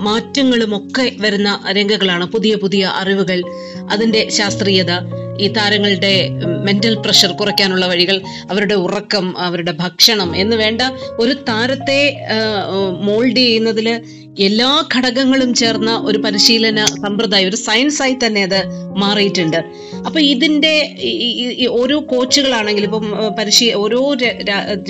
മാറ്റങ്ങളും 0.02 0.76
ഒക്കെ 0.76 1.06
വരുന്ന 1.20 1.60
രംഗങ്ങളാണ് 1.70 2.26
പുതിയ 2.26 2.56
പുതിയ 2.56 2.84
അറിവുകൾ 2.86 3.40
അതിന്റെ 3.94 4.30
ശാസ്ത്രീയത 4.30 4.92
ഈ 5.42 5.48
താരങ്ങളുടെ 5.48 6.14
മെന്റൽ 6.64 6.96
പ്രഷർ 6.96 7.32
കുറയ്ക്കാനുള്ള 7.32 7.86
വഴികൾ 7.86 8.22
അവരുടെ 8.52 8.74
ഉറക്കം 8.76 9.38
അവരുടെ 9.38 9.72
ഭക്ഷണം 9.72 10.36
എന്ന് 10.36 10.56
വേണ്ട 10.56 10.82
ഒരു 11.20 11.34
താരത്തെ 11.50 12.00
മോൾഡ് 13.02 13.36
ചെയ്യുന്നതിൽ 13.36 13.88
എല്ലാ 14.46 14.70
ഘടകങ്ങളും 14.96 15.52
ചേർന്ന 15.60 15.92
ഒരു 16.08 16.18
പരിശീലന 16.26 16.80
സമ്പ്രദായം 17.04 17.48
ഒരു 17.52 17.60
സയൻസായി 17.68 18.16
തന്നെ 18.24 18.42
അത് 18.48 18.60
മാറിയിട്ടുണ്ട്. 19.04 19.58
അപ്പൊ 20.08 20.20
ഇതിന്റെ 20.34 20.74
ഓരോ 21.80 21.98
കോച്ചുകളാണെങ്കിലും 22.12 22.90
ഇപ്പം 22.90 23.08
പരിശീ 23.38 23.66
ഓരോ 23.84 24.00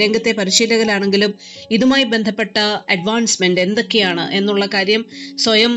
രംഗത്തെ 0.01 0.31
പരിശീലകരാണെങ്കിലും 0.39 1.31
ഇതുമായി 1.75 2.05
ബന്ധപ്പെട്ട 2.13 2.57
അഡ്വാൻസ്മെന്റ് 2.95 3.61
എന്തൊക്കെയാണ് 3.67 4.25
എന്നുള്ള 4.39 4.65
കാര്യം 4.75 5.03
സ്വയം 5.43 5.73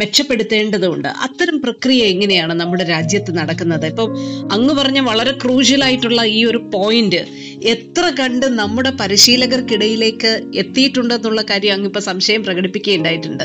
മെച്ചപ്പെടുത്തേണ്ടതുണ്ട്. 0.00 1.08
അത്തരം 1.26 1.56
പ്രക്രിയ 1.66 2.02
എങ്ങനെയാണ് 2.14 2.56
നമ്മുടെ 2.62 2.86
രാജ്യത്ത് 2.94 3.34
നടക്കുന്നത്? 3.40 3.86
ഇപ്പം 3.92 4.10
അങ്ങ് 4.56 4.74
പറഞ്ഞ 4.80 5.00
വളരെ 5.10 5.34
ക്രൂഷ്യൽ 5.44 5.84
ആയിട്ടുള്ള 5.88 6.20
ഈ 6.38 6.40
ഒരു 6.50 6.62
പോയിന്റ് 6.74 7.22
എത്ര 7.74 8.04
കണ്ട് 8.20 8.46
നമ്മുടെ 8.60 8.90
പരിശീലകർക്കിടയിലേക്ക് 9.00 10.30
എത്തിയിട്ടുണ്ടെന്നുള്ള 10.62 11.40
കാര്യം 11.50 11.74
അങ്ങ് 11.76 11.88
ഇപ്പൊ 11.90 12.02
സംശയം 12.10 12.42
പ്രകടിപ്പിക്കുകയുണ്ടായിട്ടുണ്ട് 12.80 13.44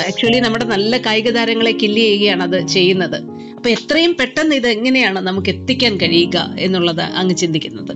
ആക്ച്വലി 0.00 0.40
നമ്മുടെ 0.40 0.64
നല്ല 0.64 0.96
കായിക 0.96 1.30
താരങ്ങളെ 1.30 1.72
കില്ല് 1.82 2.02
ചെയ്യുകയാണ് 2.02 2.42
അത് 2.42 2.58
ചെയ്യുന്നത്. 2.66 3.16
അപ്പൊ 3.56 3.70
എത്രയും 3.70 4.16
പെട്ടെന്ന് 4.20 4.54
ഇത് 4.56 4.68
എങ്ങനെയാണ് 4.68 5.20
നമുക്ക് 5.28 5.50
എത്തിക്കാൻ 5.50 5.96
കഴിയുക 5.96 6.38
എന്നുള്ളത് 6.58 7.04
അങ്ങ് 7.20 7.34
ചിന്തിക്കുന്നത്. 7.36 7.92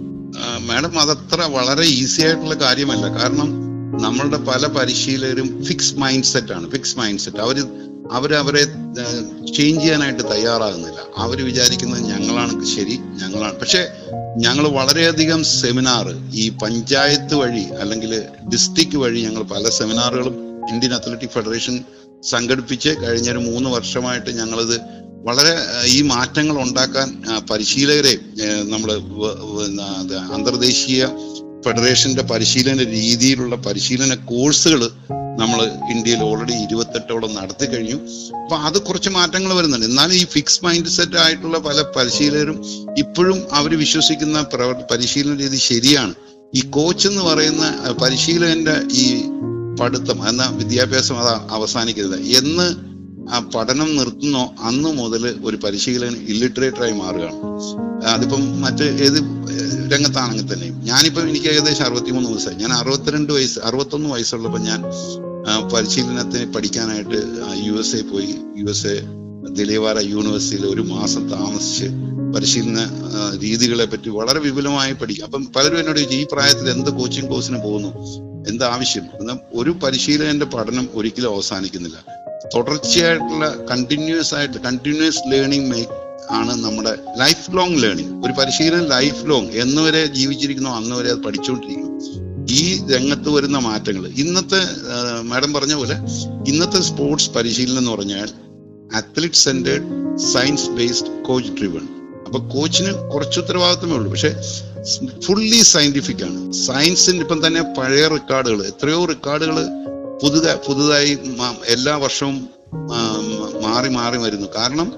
മാഡം 0.68 0.94
അതത്ര 1.00 1.40
വളരെ 1.56 1.84
ഈസി 2.00 2.22
ആയിട്ടുള്ള 2.22 2.54
കാര്യമല്ല. 2.54 3.06
കാരണം 3.18 3.50
നമ്മളുടെ 4.02 4.38
പല 4.50 4.66
പരിശീലകരും 4.66 5.64
ഫിക്സ് 5.64 5.94
മൈൻഡ് 5.94 6.24
സെറ്റ് 6.24 6.52
ആണ് 6.52 6.70
ഫിക്സ് 6.70 6.98
മൈൻഡ് 6.98 7.18
സെറ്റ് 7.18 7.40
അവർ 8.12 8.34
അവരെ 8.34 8.62
ചേഞ്ച് 9.56 9.82
ചെയ്യാനായിട്ട് 9.82 10.24
തയ്യാറാകുന്നില്ല. 10.32 10.98
അവർ 11.24 11.38
വിചാരിക്കുന്നത് 11.44 12.02
ഞങ്ങളാണ് 12.12 12.64
ശരി 12.74 12.96
ഞങ്ങളാണ്. 13.20 13.56
പക്ഷെ 13.60 13.82
ഞങ്ങൾ 14.36 14.64
വളരെയധികം 14.78 15.40
സെമിനാർ 15.44 16.06
ഈ 16.34 16.44
പഞ്ചായത്ത് 16.62 17.34
വഴി 17.34 17.64
അല്ലെങ്കിൽ 17.82 18.12
ഡിസ്ട്രിക്ട് 18.52 18.96
വഴി 18.96 19.20
ഞങ്ങൾ 19.26 19.42
പല 19.54 19.68
സെമിനാറുകളും 19.78 20.36
ഇന്ത്യൻ 20.70 20.94
അത്ലറ്റിക് 20.94 21.30
ഫെഡറേഷൻ 21.30 21.84
സംഘടിപ്പിച്ച് 22.22 22.88
കഴിഞ്ഞ 22.88 23.30
ഒരു 23.30 23.38
മൂന്ന് 23.38 23.70
വർഷമായിട്ട് 23.70 24.30
ഞങ്ങളിത് 24.30 24.80
വളരെ 25.26 25.54
ഈ 25.84 26.02
മാറ്റങ്ങൾ 26.02 26.62
ഉണ്ടാക്കാൻ 26.62 27.22
പരിശീലകരെ 27.50 28.18
നമ്മൾ 28.62 28.92
അന്തർദേശീയ 30.34 31.06
ഫെഡറേഷന്റെ 31.64 32.22
പരിശീലന 32.22 32.82
രീതിയിലുള്ള 32.82 33.56
പരിശീലന 33.56 34.14
കോഴ്സുകൾ 34.14 34.90
നമ്മൾ 35.40 35.64
ഇന്ത്യയിൽ 35.92 36.22
ഓൾറെഡി 36.22 36.52
ഇരുപത്തെട്ടോളം 36.52 37.34
നടത്തി 37.34 37.66
കഴിഞ്ഞു. 37.66 37.96
അപ്പൊ 38.36 38.56
അത് 38.56 38.82
കുറച്ച് 38.82 39.10
മാറ്റങ്ങൾ 39.10 39.54
വരുന്നുണ്ട്. 39.54 39.86
എന്നാലും 39.86 40.14
ഈ 40.14 40.24
ഫിക്സ് 40.24 40.64
മൈൻഡ് 40.64 40.88
സെറ്റ് 40.88 41.16
ആയിട്ടുള്ള 41.16 41.58
പല 41.58 41.82
പരിശീലകരും 41.82 42.58
ഇപ്പോഴും 42.98 43.38
അവർ 43.52 43.78
വിശ്വസിക്കുന്ന 43.78 44.40
പരിശീലന 44.90 45.36
രീതി 45.36 45.56
ശരിയാണ്. 45.56 46.14
ഈ 46.54 46.60
കോച്ച് 46.60 47.08
എന്ന് 47.08 47.22
പറയുന്ന 47.22 47.94
പരിശീലകന്റെ 48.02 48.76
ഈ 48.92 49.06
പഠിത്തം 49.80 50.28
എന്ന 50.28 50.48
വിദ്യാഭ്യാസം 50.56 51.18
അത് 51.18 51.32
അവസാനിക്കരുത് 51.50 52.20
എന്ന് 52.20 52.66
ആ 53.32 53.38
പഠനം 53.54 53.96
നിർത്തുന്നോ 53.96 54.54
അന്ന് 54.62 54.88
മുതൽ 54.88 55.40
ഒരു 55.44 55.56
പരിശീലകൻ 55.56 56.16
ഇല്ലിറ്ററേറ്ററായി 56.28 56.92
മാറുകയാണ്. 56.92 57.38
അതിപ്പം 58.04 58.60
മറ്റ് 58.60 58.84
ഏത് 58.84 59.18
രംഗത്താണെങ്കിൽ 59.92 60.52
തന്നെയും. 60.52 60.84
ഞാനിപ്പം 60.84 61.28
എനിക്ക് 61.28 61.46
ഏകദേശം 61.46 61.84
അറുപത്തിമൂന്ന് 61.84 62.30
വയസ്സായി. 62.30 62.56
ഞാൻ 62.56 62.72
അറുപത്തിരണ്ട് 62.72 63.32
വയസ്സ് 63.32 63.58
അറുപത്തൊന്ന് 63.58 64.10
വയസ്സുള്ളപ്പോൾ 64.10 64.60
ഞാൻ 64.60 64.82
പരിശീലനത്തിന് 65.68 66.54
പഠിക്കാനായിട്ട് 66.54 67.18
യു 67.66 67.72
എസ് 67.72 67.96
എ 67.96 68.02
പോയി. 68.02 68.34
യു 68.58 68.64
എസ് 68.64 68.86
എ 68.86 69.00
ദിലേവാര 69.50 69.98
യൂണിവേഴ്സിറ്റിയിൽ 69.98 70.66
ഒരു 70.66 70.82
മാസം 70.82 71.28
താമസിച്ച് 71.28 71.86
പരിശീലന 72.36 72.78
രീതികളെ 73.42 73.84
പറ്റി 73.84 74.08
വളരെ 74.08 74.40
വിപുലമായി 74.40 74.92
പഠിക്കും. 74.92 75.24
അപ്പം 75.24 75.48
പലരും 75.56 75.78
എന്നോട് 75.78 75.98
ഈ 75.98 76.26
പ്രായത്തിൽ 76.32 76.68
എന്ത് 76.68 76.90
കോച്ചിങ് 76.90 77.28
കോഴ്സിന് 77.28 77.58
പോകുന്നു? 77.64 77.90
എന്ത് 78.48 78.64
ആവശ്യം 78.64 79.04
എന്നാൽ 79.20 79.38
ഒരു 79.54 79.70
പരിശീലകന്റെ 79.82 80.46
പഠനം 80.46 80.88
ഒരിക്കലും 80.94 81.30
അവസാനിക്കുന്നില്ല. 81.34 81.98
തുടർച്ചയായിട്ടുള്ള 82.54 83.46
കണ്ടിന്യൂസ് 83.70 84.34
ആയിട്ട് 84.34 84.58
കണ്ടിന്യൂസ് 84.58 85.22
ലേണിംഗ് 85.32 85.86
ആണ് 86.30 86.52
നമ്മുടെ 86.64 86.92
ലൈഫ് 87.18 87.56
ലോങ് 87.56 87.82
ലേണിംഗ് 87.82 88.26
ഒരു 88.26 88.32
പരിശീലനം 88.32 88.86
ലൈഫ് 88.86 89.22
ലോങ് 89.30 89.50
എന്ന് 89.64 89.82
വരെ 89.82 90.06
ജീവിച്ചിരിക്കുന്നോ 90.06 90.72
അന്ന് 90.76 90.94
വരെ 90.96 91.10
അത് 91.10 91.18
പഠിച്ചുകൊണ്ടിരിക്കുന്നു. 91.18 91.90
ഈ 92.50 92.64
രംഗത്ത് 92.92 93.28
വരുന്ന 93.30 93.58
മാറ്റങ്ങൾ 93.58 94.06
ഇന്നത്തെ 94.22 94.60
മാഡം 95.22 95.52
പറഞ്ഞ 95.52 95.74
പോലെ 95.74 95.96
ഇന്നത്തെ 96.50 96.80
സ്പോർട്സ് 96.82 97.30
പരിശീലനം 97.30 97.78
എന്ന് 97.78 97.90
പറഞ്ഞാൽ 97.90 98.28
athlete 98.96 99.42
centred 99.46 100.16
science 100.32 100.70
based 100.70 101.12
coach 101.22 101.52
driven 101.52 101.84
അപ്പൊ 102.26 102.38
കോച്ചിന് 102.54 102.92
കുറച്ച് 103.12 103.38
ഉത്തരവാദിത്തമേ 103.40 103.94
ഉള്ളൂ. 103.96 104.10
പക്ഷെ 104.10 104.30
ഫുള്ളി 105.20 105.62
സയന്റിഫിക് 105.62 106.24
ആണ്. 106.24 106.52
സയൻസിന് 106.52 107.20
ഇപ്പം 107.20 107.46
തന്നെ 107.46 107.62
പഴയ 107.62 108.08
റെക്കോർഡുകൾ 108.08 108.66
എത്രയോ 108.66 109.04
റെക്കോർഡുകൾ 109.04 109.56
പുതുത 110.22 110.54
പുതുതായി 110.54 111.14
മ- 111.14 111.56
എല്ലാ 111.66 111.96
വർഷവും 111.96 112.48
മാറി 113.62 113.88
മാറി 113.88 114.16
വരുന്നു. 114.16 114.46
കാരണം 114.56 114.92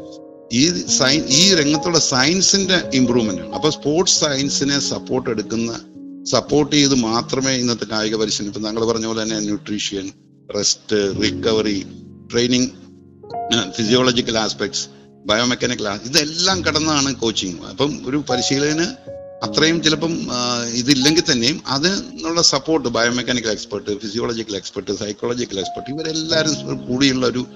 ഈ 0.52 0.86
സയൻ 0.86 1.24
ഈ 1.28 1.54
രംഗത്തുള്ള 1.54 1.98
സയൻസിന്റെ 1.98 2.90
ഇമ്പ്രൂവ്മെന്റ് 2.94 3.42
ആണ്. 3.42 3.52
അപ്പൊ 3.52 3.70
സ്പോർട്സ് 3.70 4.20
സയൻസിനെ 4.20 4.78
സപ്പോർട്ട് 4.78 5.30
എടുക്കുന്ന 5.30 5.80
സപ്പോർട്ട് 6.24 6.76
ചെയ്ത് 6.76 6.94
മാത്രമേ 6.94 7.52
ഇന്നത്തെ 7.52 7.84
കായിക 7.84 8.16
പരിശീലനം 8.16 8.52
ഇപ്പൊ 8.52 8.60
താങ്കൾ 8.60 8.84
പറഞ്ഞ 8.84 9.06
പോലെ 9.06 9.22
തന്നെ 9.22 9.40
nutrition 9.40 10.10
rest 10.56 11.22
recovery 11.22 11.86
training 12.32 12.66
physiological 13.70 14.38
aspects 14.38 14.86
biomechanical 15.26 15.88
ഇതെല്ലാം 15.88 16.64
കടന്നാണ് 16.64 17.16
കോച്ചിങ് 17.16 17.58
അപ്പം 17.70 18.02
ഒരു 18.06 18.24
പരിശീലകന് 18.30 19.15
അത്രയും 19.44 19.82
ചിലപ്പം 19.82 20.12
ഇതില്ലെങ്കിൽ 20.80 21.24
തന്നെയും 21.30 21.58
അതിനുള്ള 21.66 22.42
support 22.42 22.88
biomechanical 22.88 23.50
expert 23.50 23.98
physiological 24.00 24.56
expert 24.56 24.98
psychological 24.98 25.58
expert 25.58 25.90
ഇവരെല്ലാവരും 25.90 26.86
കൂടിയുള്ള 26.86 27.26
ഒരു 27.26 27.46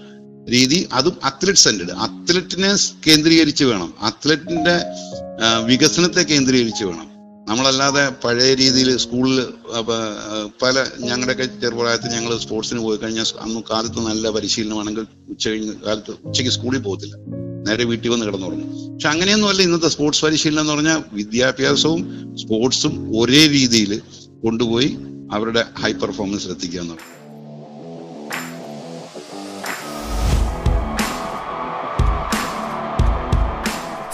രീതി. 0.51 0.89
അതും 0.93 1.17
അത്ലറ്റ് 1.25 1.59
സെന്റഡ് 1.59 1.93
അത്ലറ്റിനെ 2.07 2.73
കേന്ദ്രീകരിച്ച് 3.07 3.65
വേണം. 3.65 3.95
അത്ലറ്റിന്റെ 4.01 4.77
വികസനത്തെ 5.67 6.23
കേന്ദ്രീകരിച്ച് 6.23 6.85
വേണം. 6.85 7.07
നമ്മളല്ലാതെ 7.49 8.09
പഴയ 8.25 8.55
രീതിയിൽ 8.55 8.97
സ്കൂളിൽ 8.97 9.39
പല 10.63 10.87
ഞങ്ങളുടെയൊക്കെ 10.99 11.47
ചെറുപ്രായത്തിൽ 11.61 12.11
ഞങ്ങൾ 12.11 12.39
സ്പോർട്സിന് 12.39 12.79
പോയി 12.79 12.97
കഴിഞ്ഞാൽ 12.97 13.27
അന്ന് 13.41 13.61
കാലത്ത് 13.71 14.01
നല്ല 14.07 14.31
പരിശീലനമാണെങ്കിൽ 14.31 15.07
ഉച്ച 15.31 15.49
കഴിഞ്ഞ് 15.49 15.73
കാലത്ത് 15.87 16.15
ഉച്ചയ്ക്ക് 16.25 16.53
സ്കൂളിൽ 16.53 16.83
പോകത്തില്ല. 16.89 17.17
നേരെ 17.67 17.85
വീട്ടിൽ 17.85 18.09
വന്ന് 18.09 18.27
കിടന്നുറങ്ങും 18.27 18.95
പക്ഷെ 18.95 19.09
അങ്ങനെയൊന്നുമല്ല 19.09 19.63
ഇന്നത്തെ 19.63 19.89
സ്പോർട്സ് 19.89 20.25
പരിശീലനം 20.25 20.61
എന്ന് 20.61 20.73
പറഞ്ഞാൽ 20.73 21.03
വിദ്യാഭ്യാസവും 21.13 22.33
സ്പോർട്സും 22.37 23.21
ഒരേ 23.21 23.47
രീതിയിൽ 23.47 24.03
കൊണ്ടുപോയി 24.45 24.99
അവരുടെ 25.33 25.65
ഹൈ 25.79 25.93
പെർഫോമൻസ് 25.93 26.49
എത്തിക്കുക 26.49 26.81
എന്നുള്ളത് 26.81 27.21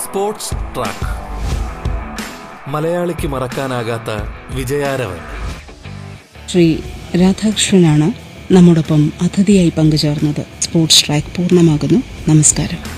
സ്പോർട്സ് 0.05 0.51
ട്രാക്ക്. 0.51 1.27
മലയാളിക്ക് 2.71 3.27
മറക്കാനാകാത്ത 3.27 4.11
വിജയാരവൻ. 4.57 5.19
ശ്രീ 6.49 6.77
രാധാകൃഷ്ണനാണ് 7.21 8.13
നമ്മോടൊപ്പം 8.53 9.13
അതിഥിയായി 9.23 9.73
പങ്കുചേർന്നത്. 9.79 10.47
സ്പോർട്സ് 10.61 11.07
ട്രാക്ക് 11.07 11.27
പൂർണമാകുന്നു. 11.37 12.31
നമസ്കാരം. 12.31 12.96